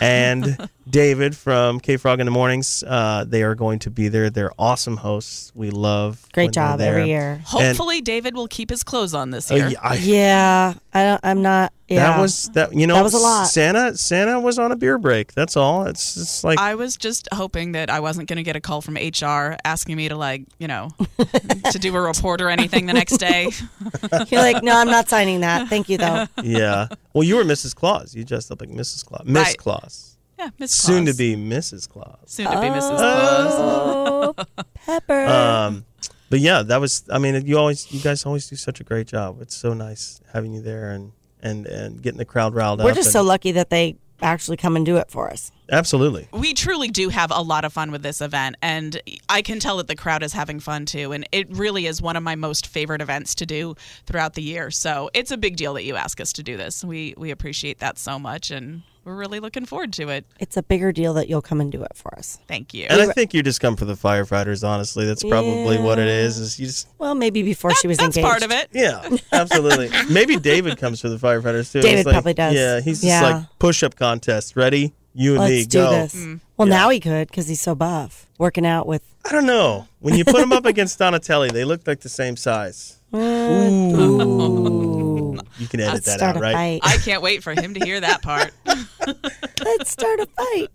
and 0.00 0.56
David 0.90 1.36
from 1.36 1.78
K 1.78 1.96
Frog 1.96 2.20
in 2.20 2.26
the 2.26 2.30
Mornings. 2.32 2.82
Uh, 2.86 3.24
they 3.28 3.42
are 3.42 3.54
going 3.54 3.78
to 3.80 3.90
be 3.90 4.08
there. 4.08 4.30
They're 4.30 4.52
awesome 4.58 4.96
hosts. 4.96 5.52
We 5.54 5.70
love 5.70 6.26
Great 6.32 6.46
they're 6.46 6.52
job 6.68 6.78
there. 6.78 6.94
every 6.98 7.08
year. 7.08 7.42
Hopefully, 7.44 8.00
David 8.00 8.34
will 8.34 8.48
keep 8.48 8.70
his 8.70 8.82
clothes 8.82 9.12
on 9.14 9.30
this 9.30 9.50
Uh, 9.50 9.54
year. 9.56 9.68
yeah, 9.70 9.78
I- 9.82 9.94
Yeah, 9.96 10.74
I 10.94 11.02
don't. 11.04 11.20
I'm 11.22 11.42
not. 11.42 11.72
Yeah, 11.94 12.06
That 12.12 12.20
was 12.20 12.48
that. 12.54 12.74
You 12.74 12.86
know, 12.86 12.94
That 12.94 13.04
was 13.04 13.14
a 13.14 13.18
lot. 13.18 13.44
Santa 13.46 13.96
Santa 13.96 14.40
was 14.40 14.58
on 14.58 14.72
a 14.72 14.76
beer 14.76 14.98
break. 14.98 15.32
That's 15.34 15.56
all. 15.56 15.84
It's 15.86 16.14
just 16.14 16.44
like 16.44 16.58
I 16.58 16.74
was 16.74 16.96
just 16.96 17.28
hoping 17.32 17.72
that 17.72 17.90
I 17.90 18.00
wasn't 18.00 18.28
going 18.28 18.36
to 18.38 18.42
get 18.42 18.56
a 18.56 18.60
call 18.60 18.80
from 18.80 18.94
HR 18.94 19.56
asking 19.64 19.96
me 19.96 20.08
to, 20.08 20.16
like, 20.16 20.44
you 20.58 20.68
know, 20.68 20.90
to 21.70 21.78
do 21.78 21.94
a 21.96 22.00
report 22.00 22.40
or 22.40 22.48
anything 22.48 22.86
the 22.86 22.92
next 22.92 23.18
day. 23.18 23.50
You're 24.28 24.40
like, 24.40 24.62
no, 24.62 24.76
I'm 24.76 24.88
not 24.88 25.08
signing 25.08 25.40
that. 25.40 25.68
Thank 25.68 25.88
you 25.88 25.98
though. 25.98 26.26
yeah. 26.42 26.88
Well, 27.14 27.24
you 27.24 27.36
were 27.36 27.44
Mrs. 27.44 27.74
Claus. 27.74 28.14
You 28.14 28.24
dressed 28.24 28.50
up 28.50 28.60
like 28.60 28.70
Mrs. 28.70 29.04
Claus. 29.04 29.22
Miss 29.26 29.48
Right. 29.48 29.58
Claus. 29.58 30.16
Yeah, 30.38 30.50
Miss 30.58 30.80
Claus. 30.80 30.86
Soon 30.96 31.06
to 31.06 31.14
be 31.14 31.36
Mrs. 31.36 31.88
Claus. 31.88 32.18
Soon 32.26 32.46
to 32.46 32.52
be 32.60 32.66
Mrs. 32.66 32.96
Claus. 32.96 33.52
Oh, 33.56 34.34
Pepper. 34.86 35.26
Um, 35.26 35.84
but 36.30 36.40
yeah, 36.40 36.62
that 36.62 36.80
was. 36.80 37.04
I 37.10 37.18
mean, 37.18 37.46
you 37.46 37.58
always, 37.58 37.92
you 37.92 38.00
guys 38.00 38.24
always 38.24 38.48
do 38.48 38.56
such 38.56 38.80
a 38.80 38.84
great 38.84 39.06
job. 39.06 39.40
It's 39.42 39.54
so 39.54 39.74
nice 39.74 40.20
having 40.32 40.52
you 40.54 40.62
there 40.62 40.90
and 40.92 41.12
and 41.42 41.66
and 41.66 42.02
getting 42.02 42.18
the 42.18 42.24
crowd 42.24 42.54
riled 42.54 42.80
up. 42.80 42.84
We're 42.84 42.94
just 42.94 43.12
so 43.12 43.22
lucky 43.22 43.52
that 43.52 43.70
they 43.70 43.96
actually 44.22 44.56
come 44.56 44.76
and 44.76 44.86
do 44.86 44.96
it 44.96 45.10
for 45.10 45.30
us. 45.30 45.50
absolutely. 45.70 46.28
We 46.32 46.54
truly 46.54 46.88
do 46.88 47.08
have 47.08 47.32
a 47.34 47.42
lot 47.42 47.64
of 47.64 47.72
fun 47.72 47.90
with 47.90 48.02
this 48.02 48.20
event, 48.20 48.56
and 48.62 49.00
I 49.28 49.42
can 49.42 49.58
tell 49.58 49.78
that 49.78 49.88
the 49.88 49.96
crowd 49.96 50.22
is 50.22 50.32
having 50.32 50.60
fun 50.60 50.86
too. 50.86 51.12
And 51.12 51.26
it 51.32 51.48
really 51.50 51.86
is 51.86 52.00
one 52.00 52.14
of 52.16 52.22
my 52.22 52.36
most 52.36 52.66
favorite 52.66 53.00
events 53.00 53.34
to 53.36 53.46
do 53.46 53.74
throughout 54.06 54.34
the 54.34 54.42
year. 54.42 54.70
So 54.70 55.10
it's 55.12 55.32
a 55.32 55.36
big 55.36 55.56
deal 55.56 55.74
that 55.74 55.84
you 55.84 55.96
ask 55.96 56.20
us 56.20 56.32
to 56.34 56.42
do 56.42 56.56
this. 56.56 56.84
We 56.84 57.14
we 57.16 57.30
appreciate 57.30 57.80
that 57.80 57.98
so 57.98 58.18
much, 58.18 58.50
and 58.50 58.82
we're 59.04 59.14
really 59.16 59.40
looking 59.40 59.64
forward 59.66 59.92
to 59.94 60.08
it. 60.10 60.24
It's 60.38 60.56
a 60.56 60.62
bigger 60.62 60.92
deal 60.92 61.14
that 61.14 61.28
you'll 61.28 61.42
come 61.42 61.60
and 61.60 61.72
do 61.72 61.82
it 61.82 61.92
for 61.96 62.14
us. 62.16 62.38
Thank 62.46 62.72
you. 62.74 62.86
And 62.88 63.00
I 63.02 63.06
think 63.12 63.34
you 63.34 63.42
just 63.42 63.60
come 63.60 63.76
for 63.76 63.84
the 63.84 63.94
firefighters. 63.94 64.66
Honestly, 64.66 65.06
that's 65.06 65.24
probably 65.24 65.78
what 65.78 65.98
it 65.98 66.08
is. 66.08 66.38
Is 66.38 66.58
you 66.60 66.66
just 66.66 66.88
Well, 66.98 67.14
maybe 67.14 67.42
before 67.42 67.74
she 67.74 67.88
was 67.88 67.98
That's 67.98 68.16
engaged. 68.16 68.30
part 68.30 68.42
of 68.44 68.50
it. 68.52 68.68
yeah, 68.72 69.08
absolutely. 69.32 69.90
Maybe 70.10 70.36
David 70.36 70.78
comes 70.78 71.00
for 71.00 71.08
the 71.08 71.16
firefighters 71.16 71.72
too. 71.72 71.80
David 71.80 72.06
like- 72.06 72.12
probably 72.14 72.34
does. 72.34 72.54
Yeah, 72.54 72.80
he's 72.80 73.02
just 73.02 73.22
like 73.22 73.44
push 73.58 73.82
up 73.82 73.96
contest. 73.96 74.56
Ready? 74.56 74.94
You 75.14 75.32
and 75.32 75.40
Let's 75.40 75.50
me 75.52 75.64
do 75.66 75.78
go. 75.78 75.90
this. 75.90 76.14
Mm. 76.14 76.40
Well, 76.56 76.68
now 76.68 76.88
he 76.88 76.98
could 77.00 77.28
because 77.28 77.46
he's 77.48 77.60
so 77.60 77.74
buff, 77.74 78.28
working 78.38 78.64
out 78.64 78.86
with. 78.86 79.02
I 79.26 79.32
don't 79.32 79.44
know. 79.46 79.88
When 80.00 80.14
you 80.14 80.24
put 80.24 80.40
him 80.40 80.52
up 80.52 80.64
against 80.64 80.98
Donatelli, 80.98 81.50
they 81.50 81.64
look 81.64 81.86
like 81.86 82.00
the 82.00 82.08
same 82.08 82.36
size. 82.36 82.98
Ooh. 83.14 83.18
Oh. 83.20 85.01
You 85.58 85.66
can 85.68 85.80
edit 85.80 86.04
that 86.04 86.22
out, 86.22 86.40
right? 86.40 86.52
fight. 86.52 86.80
I 86.82 86.96
can't 86.98 87.22
wait 87.22 87.42
for 87.42 87.52
him 87.52 87.74
to 87.74 87.84
hear 87.84 88.00
that 88.00 88.22
part. 88.22 88.52
Let's 89.64 89.90
start 89.90 90.20
a 90.20 90.26
fight. 90.26 90.70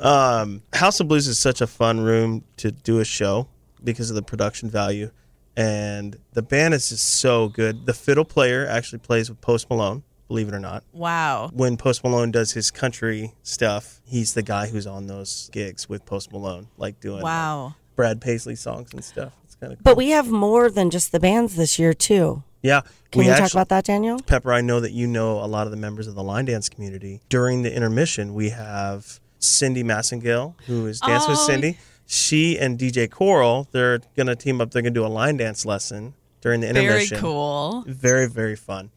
Um, 0.00 0.62
House 0.72 1.00
of 1.00 1.08
Blues 1.08 1.26
is 1.26 1.38
such 1.38 1.60
a 1.60 1.66
fun 1.66 2.00
room 2.00 2.44
to 2.58 2.70
do 2.70 3.00
a 3.00 3.04
show 3.04 3.48
because 3.82 4.10
of 4.10 4.16
the 4.16 4.22
production 4.22 4.68
value, 4.70 5.10
and 5.56 6.16
the 6.32 6.42
band 6.42 6.74
is 6.74 6.88
just 6.88 7.06
so 7.06 7.48
good. 7.48 7.86
The 7.86 7.94
fiddle 7.94 8.24
player 8.24 8.66
actually 8.66 9.00
plays 9.00 9.28
with 9.28 9.40
Post 9.40 9.70
Malone, 9.70 10.02
believe 10.28 10.48
it 10.48 10.54
or 10.54 10.60
not. 10.60 10.84
Wow. 10.92 11.50
When 11.52 11.76
Post 11.76 12.04
Malone 12.04 12.30
does 12.30 12.52
his 12.52 12.70
country 12.70 13.34
stuff, 13.42 14.00
he's 14.04 14.34
the 14.34 14.42
guy 14.42 14.68
who's 14.68 14.86
on 14.86 15.06
those 15.06 15.48
gigs 15.52 15.88
with 15.88 16.04
Post 16.06 16.32
Malone, 16.32 16.68
like 16.76 17.00
doing 17.00 17.16
like, 17.16 17.24
Wow. 17.24 17.74
Brad 17.96 18.20
Paisley 18.20 18.54
songs 18.54 18.92
and 18.92 19.04
stuff. 19.04 19.32
It's 19.44 19.56
kind 19.56 19.72
of 19.72 19.78
cool. 19.78 19.82
But 19.82 19.96
we 19.96 20.10
have 20.10 20.28
more 20.30 20.70
than 20.70 20.90
just 20.90 21.10
the 21.10 21.18
bands 21.18 21.56
this 21.56 21.78
year 21.80 21.92
too. 21.92 22.44
Yeah. 22.62 22.82
Can 23.10 23.20
we 23.20 23.26
you 23.28 23.34
talk 23.34 23.52
about 23.52 23.68
that, 23.70 23.84
Daniel? 23.84 24.18
Pepper, 24.20 24.52
I 24.52 24.60
know 24.60 24.80
that 24.80 24.92
you 24.92 25.06
know 25.06 25.42
a 25.42 25.46
lot 25.46 25.66
of 25.66 25.70
the 25.70 25.76
members 25.76 26.06
of 26.06 26.14
the 26.14 26.22
line 26.22 26.44
dance 26.44 26.68
community. 26.68 27.20
During 27.28 27.62
the 27.62 27.74
intermission, 27.74 28.34
we 28.34 28.50
have 28.50 29.20
Cindy 29.38 29.82
Massengill, 29.84 30.54
who 30.66 30.86
is 30.86 31.00
Dance 31.00 31.26
with 31.28 31.38
Oh. 31.38 31.46
Cindy. 31.46 31.78
She 32.06 32.58
and 32.58 32.78
DJ 32.78 33.10
Coral, 33.10 33.68
they're 33.72 33.98
going 34.16 34.26
to 34.28 34.34
team 34.36 34.60
up. 34.60 34.70
They're 34.70 34.82
going 34.82 34.94
to 34.94 35.00
do 35.00 35.04
a 35.04 35.08
line 35.08 35.36
dance 35.36 35.64
lesson 35.66 36.14
during 36.40 36.60
the 36.62 36.68
intermission. 36.68 37.16
Very 37.16 37.20
cool. 37.20 37.84
Very, 37.86 38.26
very 38.28 38.56
fun. 38.56 38.90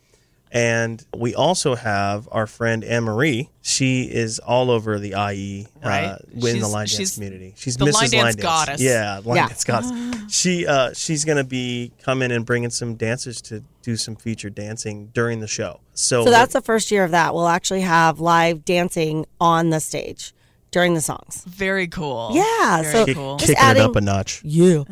And 0.54 1.02
we 1.16 1.34
also 1.34 1.76
have 1.76 2.28
our 2.32 2.46
friend 2.46 2.84
Anne 2.84 3.04
Marie. 3.06 3.50
She 3.62 4.04
is 4.04 4.38
all 4.40 4.70
over 4.70 5.00
the 5.00 5.14
IE 5.32 5.68
Right. 5.84 6.04
uh, 6.06 6.18
in 6.34 6.60
the 6.60 6.68
line 6.68 6.88
dance 6.88 6.92
she's 6.92 7.14
community. 7.14 7.54
She's 7.56 7.78
the 7.78 7.86
Mrs. 7.86 7.94
line 7.94 8.10
dance 8.10 8.36
Dance. 8.36 8.42
goddess. 8.42 8.82
Yeah, 8.82 9.22
line 9.24 9.38
Yeah. 9.38 9.48
dance 9.48 9.64
goddess. 9.64 9.92
She 10.32 10.66
uh, 10.68 10.94
she's 10.94 11.26
going 11.26 11.38
to 11.38 11.44
be 11.44 11.92
coming 12.04 12.32
and 12.32 12.46
bringing 12.46 12.70
some 12.70 12.96
dancers 12.96 13.42
to 13.44 13.64
do 13.82 13.96
some 13.98 14.16
featured 14.16 14.56
dancing 14.56 15.10
during 15.14 15.40
the 15.42 15.48
show. 15.48 15.80
So, 15.94 16.24
So 16.26 16.32
that's 16.32 16.54
the 16.54 16.62
first 16.62 16.90
year 16.92 17.04
of 17.04 17.12
that. 17.12 17.34
We'll 17.34 17.48
actually 17.50 17.82
have 17.82 18.20
live 18.22 18.64
dancing 18.64 19.26
on 19.42 19.72
the 19.72 19.80
stage 19.82 20.34
during 20.72 20.94
the 20.94 21.02
songs. 21.02 21.44
Very 21.48 21.88
cool. 21.88 22.32
Yeah, 22.34 22.82
Very 22.82 22.94
so- 23.08 23.14
cool. 23.14 23.36
Just 23.38 23.50
kicking 23.52 23.62
it 23.62 23.66
adding- 23.66 23.84
up 23.84 23.96
a 23.98 24.02
notch. 24.02 24.42
Yeah. 24.44 24.84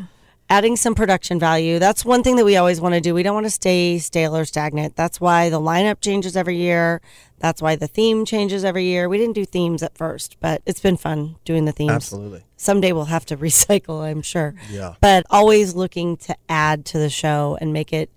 Adding 0.50 0.76
some 0.76 0.96
production 0.96 1.40
value. 1.40 1.80
That's 1.80 2.04
one 2.04 2.24
thing 2.24 2.36
that 2.38 2.46
we 2.46 2.58
always 2.58 2.82
want 2.82 2.96
to 2.96 3.02
do. 3.02 3.14
We 3.14 3.24
don't 3.24 3.36
want 3.36 3.46
to 3.46 3.52
stay 3.52 4.00
stale 4.00 4.36
or 4.36 4.46
stagnant. 4.46 4.96
That's 4.96 5.22
why 5.22 5.50
the 5.50 5.60
lineup 5.60 6.02
changes 6.02 6.36
every 6.36 6.58
year. 6.58 7.02
That's 7.38 7.62
why 7.62 7.76
the 7.76 7.88
theme 7.88 8.26
changes 8.26 8.66
every 8.66 8.86
year. 8.86 9.08
We 9.08 9.18
didn't 9.18 9.36
do 9.36 9.46
themes 9.46 9.84
at 9.84 9.98
first, 9.98 10.38
but 10.40 10.62
it's 10.66 10.82
been 10.82 10.98
fun 10.98 11.36
doing 11.46 11.66
the 11.66 11.72
themes. 11.72 11.92
Absolutely. 11.92 12.44
Someday 12.58 12.92
we'll 12.92 13.06
have 13.06 13.26
to 13.28 13.38
recycle, 13.50 14.02
I'm 14.02 14.22
sure. 14.22 14.56
Yeah. 14.70 14.96
But 15.02 15.26
always 15.30 15.76
looking 15.76 16.18
to 16.18 16.36
add 16.50 16.86
to 16.88 16.98
the 16.98 17.10
show 17.10 17.58
and 17.62 17.72
make 17.72 17.94
it 17.94 18.10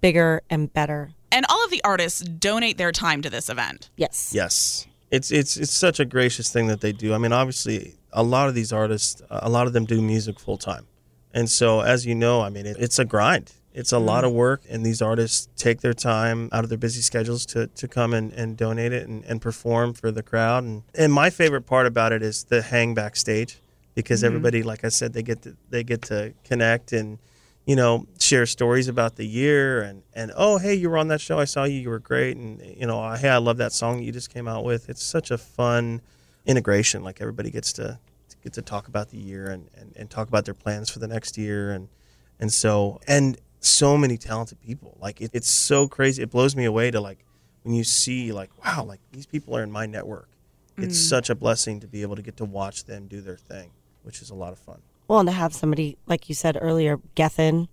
bigger 0.00 0.42
and 0.48 0.72
better. 0.72 1.10
And 1.32 1.44
all 1.48 1.64
of 1.64 1.70
the 1.70 1.82
artists 1.84 2.20
donate 2.20 2.78
their 2.78 2.92
time 2.92 3.22
to 3.22 3.30
this 3.30 3.48
event. 3.48 3.90
Yes. 3.96 4.32
Yes. 4.34 4.86
It's 5.10 5.32
it's 5.32 5.56
it's 5.56 5.72
such 5.72 5.98
a 5.98 6.04
gracious 6.04 6.52
thing 6.52 6.68
that 6.68 6.80
they 6.80 6.92
do. 6.92 7.12
I 7.14 7.18
mean, 7.18 7.32
obviously, 7.32 7.94
a 8.12 8.22
lot 8.22 8.48
of 8.48 8.54
these 8.54 8.72
artists, 8.72 9.20
a 9.28 9.48
lot 9.48 9.66
of 9.66 9.72
them 9.72 9.84
do 9.84 10.00
music 10.00 10.38
full 10.38 10.56
time, 10.56 10.86
and 11.32 11.50
so 11.50 11.80
as 11.80 12.06
you 12.06 12.14
know, 12.14 12.40
I 12.40 12.50
mean, 12.50 12.66
it, 12.66 12.76
it's 12.78 12.98
a 12.98 13.04
grind. 13.04 13.52
It's 13.72 13.92
a 13.92 13.96
mm-hmm. 13.96 14.06
lot 14.06 14.24
of 14.24 14.32
work, 14.32 14.62
and 14.68 14.84
these 14.84 15.00
artists 15.00 15.48
take 15.56 15.80
their 15.80 15.94
time 15.94 16.48
out 16.52 16.64
of 16.64 16.70
their 16.70 16.78
busy 16.78 17.02
schedules 17.02 17.46
to, 17.46 17.68
to 17.68 17.86
come 17.86 18.12
and, 18.14 18.32
and 18.32 18.56
donate 18.56 18.92
it 18.92 19.08
and, 19.08 19.24
and 19.24 19.40
perform 19.40 19.94
for 19.94 20.10
the 20.10 20.24
crowd. 20.24 20.64
And, 20.64 20.82
and 20.94 21.12
my 21.12 21.30
favorite 21.30 21.62
part 21.62 21.86
about 21.86 22.12
it 22.12 22.22
is 22.22 22.44
the 22.44 22.62
hang 22.62 22.94
backstage 22.94 23.60
because 23.94 24.20
mm-hmm. 24.20 24.26
everybody, 24.26 24.62
like 24.64 24.84
I 24.84 24.88
said, 24.88 25.12
they 25.12 25.22
get 25.22 25.42
to, 25.42 25.56
they 25.68 25.84
get 25.84 26.02
to 26.02 26.34
connect 26.44 26.92
and 26.92 27.18
you 27.66 27.76
know 27.76 28.06
share 28.18 28.46
stories 28.46 28.88
about 28.88 29.16
the 29.16 29.26
year 29.26 29.82
and 29.82 30.02
and 30.14 30.32
oh 30.34 30.56
hey 30.56 30.74
you 30.74 30.88
were 30.88 30.96
on 30.96 31.08
that 31.08 31.20
show 31.20 31.38
I 31.38 31.44
saw 31.44 31.64
you 31.64 31.78
you 31.78 31.90
were 31.90 31.98
great 31.98 32.36
and 32.36 32.58
you 32.58 32.86
know 32.86 33.04
oh, 33.04 33.14
hey 33.14 33.28
I 33.28 33.36
love 33.36 33.58
that 33.58 33.72
song 33.72 34.02
you 34.02 34.10
just 34.10 34.32
came 34.32 34.48
out 34.48 34.64
with. 34.64 34.88
It's 34.88 35.04
such 35.04 35.30
a 35.30 35.38
fun 35.38 36.00
integration. 36.46 37.04
Like 37.04 37.20
everybody 37.20 37.50
gets 37.50 37.72
to 37.74 37.98
get 38.42 38.52
to 38.54 38.62
talk 38.62 38.88
about 38.88 39.10
the 39.10 39.18
year 39.18 39.50
and, 39.50 39.68
and, 39.76 39.92
and 39.96 40.10
talk 40.10 40.28
about 40.28 40.44
their 40.44 40.54
plans 40.54 40.90
for 40.90 40.98
the 40.98 41.08
next 41.08 41.36
year. 41.36 41.72
And 41.72 41.88
and 42.38 42.52
so 42.52 43.00
and 43.06 43.38
so 43.60 43.96
many 43.96 44.16
talented 44.16 44.60
people. 44.60 44.96
Like 45.00 45.20
it, 45.20 45.30
it's 45.32 45.48
so 45.48 45.88
crazy. 45.88 46.22
It 46.22 46.30
blows 46.30 46.56
me 46.56 46.64
away 46.64 46.90
to 46.90 47.00
like 47.00 47.24
when 47.62 47.74
you 47.74 47.84
see 47.84 48.32
like 48.32 48.50
wow 48.64 48.84
like 48.84 49.00
these 49.12 49.26
people 49.26 49.56
are 49.56 49.62
in 49.62 49.70
my 49.70 49.86
network. 49.86 50.28
It's 50.76 50.98
mm. 50.98 51.08
such 51.08 51.28
a 51.28 51.34
blessing 51.34 51.80
to 51.80 51.86
be 51.86 52.02
able 52.02 52.16
to 52.16 52.22
get 52.22 52.38
to 52.38 52.44
watch 52.44 52.84
them 52.84 53.06
do 53.06 53.20
their 53.20 53.36
thing 53.36 53.72
which 54.02 54.22
is 54.22 54.30
a 54.30 54.34
lot 54.34 54.52
of 54.52 54.58
fun. 54.58 54.80
Well, 55.08 55.20
and 55.20 55.28
to 55.28 55.32
have 55.32 55.54
somebody, 55.54 55.98
like 56.06 56.28
you 56.28 56.34
said 56.34 56.56
earlier, 56.60 56.98
Gethin 57.14 57.68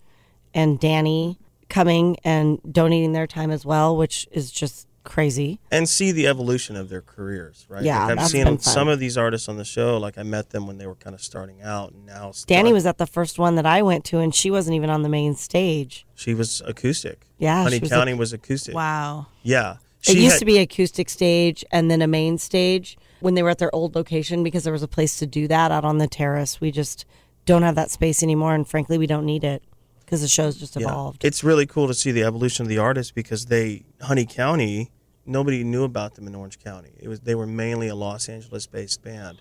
and 0.54 0.80
Danny 0.80 1.38
coming 1.70 2.18
and 2.24 2.60
donating 2.72 3.12
their 3.12 3.28
time 3.28 3.52
as 3.52 3.66
well, 3.66 3.96
which 3.96 4.28
is 4.32 4.52
just 4.52 4.87
crazy. 5.08 5.60
and 5.72 5.88
see 5.90 6.12
the 6.12 6.28
evolution 6.28 6.76
of 6.76 6.90
their 6.90 7.02
careers 7.02 7.66
right 7.70 7.84
Yeah, 7.84 8.06
like, 8.06 8.20
i've 8.20 8.28
seen 8.28 8.60
some 8.60 8.88
of 8.88 9.00
these 9.00 9.18
artists 9.18 9.48
on 9.50 9.58
the 9.58 9.66
show 9.66 9.98
like 9.98 10.18
i 10.18 10.24
met 10.24 10.52
them 10.52 10.68
when 10.68 10.78
they 10.78 10.86
were 10.88 10.96
kind 10.96 11.14
of 11.14 11.22
starting 11.22 11.62
out 11.64 11.94
and 11.94 12.06
now 12.06 12.32
Danny 12.46 12.72
was 12.74 12.86
at 12.86 12.98
the 12.98 13.08
first 13.08 13.40
one 13.40 13.56
that 13.56 13.66
I 13.66 13.82
went 13.82 14.04
to, 14.06 14.20
and 14.20 14.34
she 14.36 14.52
wasn't 14.52 14.76
even 14.76 14.90
on 14.90 15.02
the 15.02 15.10
main 15.10 15.34
stage. 15.36 16.06
she 16.16 16.34
was 16.34 16.62
acoustic 16.66 17.26
Yeah, 17.40 17.64
honey 17.64 17.78
she 17.78 17.82
was 17.82 17.90
county 17.90 18.12
ac- 18.12 18.20
was 18.20 18.34
acoustic 18.34 18.76
Wow. 18.76 19.28
yeah 19.44 19.78
it 20.08 20.16
used 20.18 20.34
had- 20.34 20.40
to 20.40 20.46
be 20.46 20.58
acoustic 20.60 21.10
stage 21.10 21.66
and 21.72 21.90
then 21.90 22.02
a 22.02 22.08
main 22.08 22.38
stage 22.38 22.98
when 23.20 23.34
they 23.34 23.42
were 23.44 23.50
at 23.50 23.58
their 23.58 23.74
old 23.74 23.96
location 23.96 24.44
because 24.44 24.64
there 24.64 24.74
was 24.74 24.84
a 24.84 24.88
place 24.88 25.18
to 25.20 25.26
do 25.26 25.48
that 25.48 25.72
out 25.72 25.84
on 25.84 25.98
the 25.98 26.08
terrace. 26.08 26.62
We 26.62 26.70
just 26.70 27.04
don't 27.48 27.64
have 27.64 27.74
that 27.76 27.90
space 27.90 28.22
anymore, 28.22 28.54
and 28.54 28.68
frankly, 28.68 29.00
we 29.00 29.08
don't 29.08 29.26
need 29.26 29.44
it 29.44 29.64
because 30.06 30.22
the 30.22 30.28
show's 30.28 30.56
just 30.58 30.76
Yeah. 30.76 30.84
evolved. 30.88 31.26
It's 31.26 31.44
really 31.44 31.66
cool 31.66 31.88
to 31.88 31.96
see 31.96 32.12
the 32.12 32.24
evolution 32.24 32.64
of 32.64 32.70
the 32.70 32.78
artists 32.78 33.12
because 33.12 33.48
they 33.48 33.86
Honey 34.02 34.26
County 34.28 34.92
nobody 35.28 35.64
knew 35.64 35.84
about 35.84 36.16
them 36.16 36.28
in 36.28 36.36
Orange 36.36 36.60
County. 36.60 36.92
It 37.00 37.08
was 37.08 37.20
they 37.22 37.36
were 37.36 37.48
mainly 37.48 37.88
a 37.88 37.96
Los 37.96 38.30
Angeles 38.30 38.66
based 38.66 39.04
band. 39.04 39.40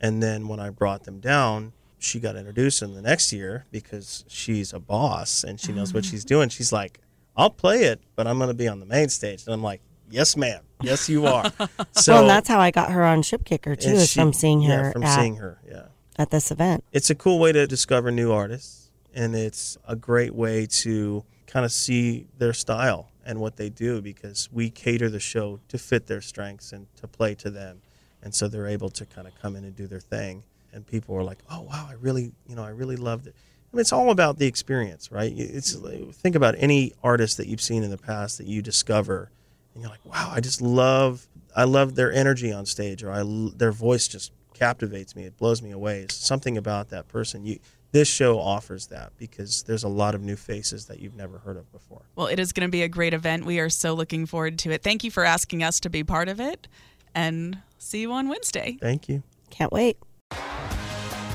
And 0.00 0.22
then 0.22 0.48
when 0.48 0.58
I 0.58 0.70
brought 0.70 1.04
them 1.04 1.20
down, 1.20 1.72
she 1.98 2.18
got 2.18 2.34
introduced 2.36 2.82
in 2.82 2.94
the 2.94 3.02
next 3.02 3.32
year 3.32 3.66
because 3.70 4.24
she's 4.28 4.72
a 4.72 4.80
boss 4.80 5.44
and 5.44 5.60
she 5.60 5.72
knows 5.72 5.94
what 5.94 6.04
oh. 6.04 6.08
she's 6.08 6.24
doing. 6.24 6.48
She's 6.48 6.72
like, 6.72 6.98
"I'll 7.36 7.50
play 7.50 7.84
it, 7.84 8.00
but 8.16 8.26
I'm 8.26 8.38
going 8.38 8.48
to 8.48 8.54
be 8.54 8.68
on 8.68 8.80
the 8.80 8.86
main 8.86 9.08
stage." 9.08 9.44
And 9.46 9.54
I'm 9.54 9.62
like, 9.62 9.80
"Yes, 10.10 10.36
ma'am. 10.36 10.62
Yes, 10.82 11.08
you 11.08 11.26
are." 11.26 11.52
So 11.92 12.14
well, 12.14 12.22
and 12.22 12.30
that's 12.30 12.48
how 12.48 12.58
I 12.58 12.70
got 12.70 12.90
her 12.90 13.04
on 13.04 13.22
Ship 13.22 13.44
Kicker 13.44 13.76
too, 13.76 14.00
she- 14.00 14.18
from 14.18 14.32
seeing 14.32 14.62
her 14.62 14.84
Yeah, 14.84 14.92
from 14.92 15.02
at, 15.04 15.18
seeing 15.18 15.36
her. 15.36 15.60
Yeah. 15.68 15.86
at 16.18 16.30
this 16.30 16.50
event. 16.50 16.84
it's 16.90 17.10
a 17.10 17.14
cool 17.14 17.38
way 17.38 17.52
to 17.52 17.66
discover 17.66 18.10
new 18.10 18.32
artists 18.32 18.82
and 19.14 19.34
it's 19.34 19.76
a 19.86 19.96
great 19.96 20.34
way 20.34 20.66
to 20.66 21.24
kind 21.52 21.64
of 21.64 21.72
see 21.72 22.26
their 22.38 22.52
style 22.52 23.10
and 23.24 23.38
what 23.38 23.56
they 23.56 23.68
do 23.68 24.00
because 24.00 24.48
we 24.50 24.70
cater 24.70 25.10
the 25.10 25.20
show 25.20 25.60
to 25.68 25.76
fit 25.76 26.06
their 26.06 26.20
strengths 26.20 26.72
and 26.72 26.86
to 26.96 27.06
play 27.06 27.34
to 27.34 27.50
them. 27.50 27.80
And 28.22 28.34
so 28.34 28.48
they're 28.48 28.68
able 28.68 28.88
to 28.90 29.04
kind 29.04 29.26
of 29.26 29.34
come 29.40 29.56
in 29.56 29.64
and 29.64 29.76
do 29.76 29.86
their 29.86 30.00
thing. 30.00 30.44
And 30.72 30.86
people 30.86 31.14
are 31.14 31.22
like 31.22 31.38
oh 31.50 31.60
wow 31.60 31.86
i 31.90 31.92
really 32.00 32.32
you 32.46 32.56
know 32.56 32.64
i 32.64 32.70
really 32.70 32.96
loved 32.96 33.26
it. 33.26 33.34
I 33.36 33.76
mean, 33.76 33.80
it's 33.80 33.92
all 33.92 34.10
about 34.10 34.38
the 34.38 34.46
experience 34.46 35.12
right? 35.12 35.32
It's 35.36 35.76
think 36.16 36.34
about 36.34 36.54
any 36.56 36.94
artist 37.02 37.36
that 37.36 37.46
you've 37.46 37.60
seen 37.60 37.82
in 37.82 37.90
the 37.90 37.98
past 37.98 38.38
that 38.38 38.46
you 38.46 38.62
discover 38.62 39.30
and 39.74 39.82
you're 39.82 39.90
like 39.90 40.04
wow 40.06 40.30
i 40.34 40.40
just 40.40 40.62
love 40.62 41.26
i 41.54 41.64
love 41.64 41.94
their 41.94 42.12
energy 42.12 42.52
on 42.52 42.64
stage 42.64 43.02
or 43.02 43.10
i 43.10 43.22
their 43.56 43.72
voice 43.72 44.08
just 44.08 44.32
captivates 44.62 45.16
me. 45.16 45.24
It 45.24 45.36
blows 45.36 45.60
me 45.60 45.72
away. 45.72 46.02
It's 46.02 46.14
something 46.14 46.56
about 46.56 46.90
that 46.90 47.08
person 47.08 47.44
you 47.44 47.58
this 47.92 48.08
show 48.08 48.40
offers 48.40 48.88
that 48.88 49.12
because 49.18 49.62
there's 49.62 49.84
a 49.84 49.88
lot 49.88 50.14
of 50.14 50.22
new 50.22 50.36
faces 50.36 50.86
that 50.86 50.98
you've 50.98 51.14
never 51.14 51.38
heard 51.38 51.56
of 51.56 51.70
before 51.70 52.02
Well, 52.16 52.26
it 52.26 52.40
is 52.40 52.52
going 52.52 52.66
to 52.66 52.70
be 52.70 52.82
a 52.82 52.88
great 52.88 53.14
event. 53.14 53.44
We 53.44 53.60
are 53.60 53.68
so 53.68 53.94
looking 53.94 54.26
forward 54.26 54.58
to 54.60 54.70
it. 54.72 54.82
Thank 54.82 55.04
you 55.04 55.10
for 55.10 55.24
asking 55.24 55.62
us 55.62 55.78
to 55.80 55.90
be 55.90 56.02
part 56.02 56.28
of 56.28 56.40
it. 56.40 56.66
And 57.14 57.58
see 57.78 58.00
you 58.00 58.12
on 58.12 58.28
Wednesday. 58.28 58.78
thank 58.80 59.08
you 59.08 59.22
Can't 59.50 59.70
wait. 59.70 59.98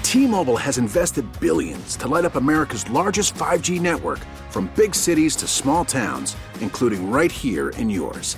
T-Mobile 0.01 0.57
has 0.57 0.77
invested 0.77 1.25
billions 1.39 1.95
to 1.97 2.07
light 2.07 2.25
up 2.25 2.35
America's 2.35 2.89
largest 2.89 3.35
5G 3.35 3.79
network 3.79 4.19
from 4.49 4.71
big 4.75 4.95
cities 4.95 5.35
to 5.35 5.47
small 5.47 5.85
towns, 5.85 6.35
including 6.61 7.11
right 7.11 7.31
here 7.31 7.69
in 7.71 7.89
yours. 7.89 8.37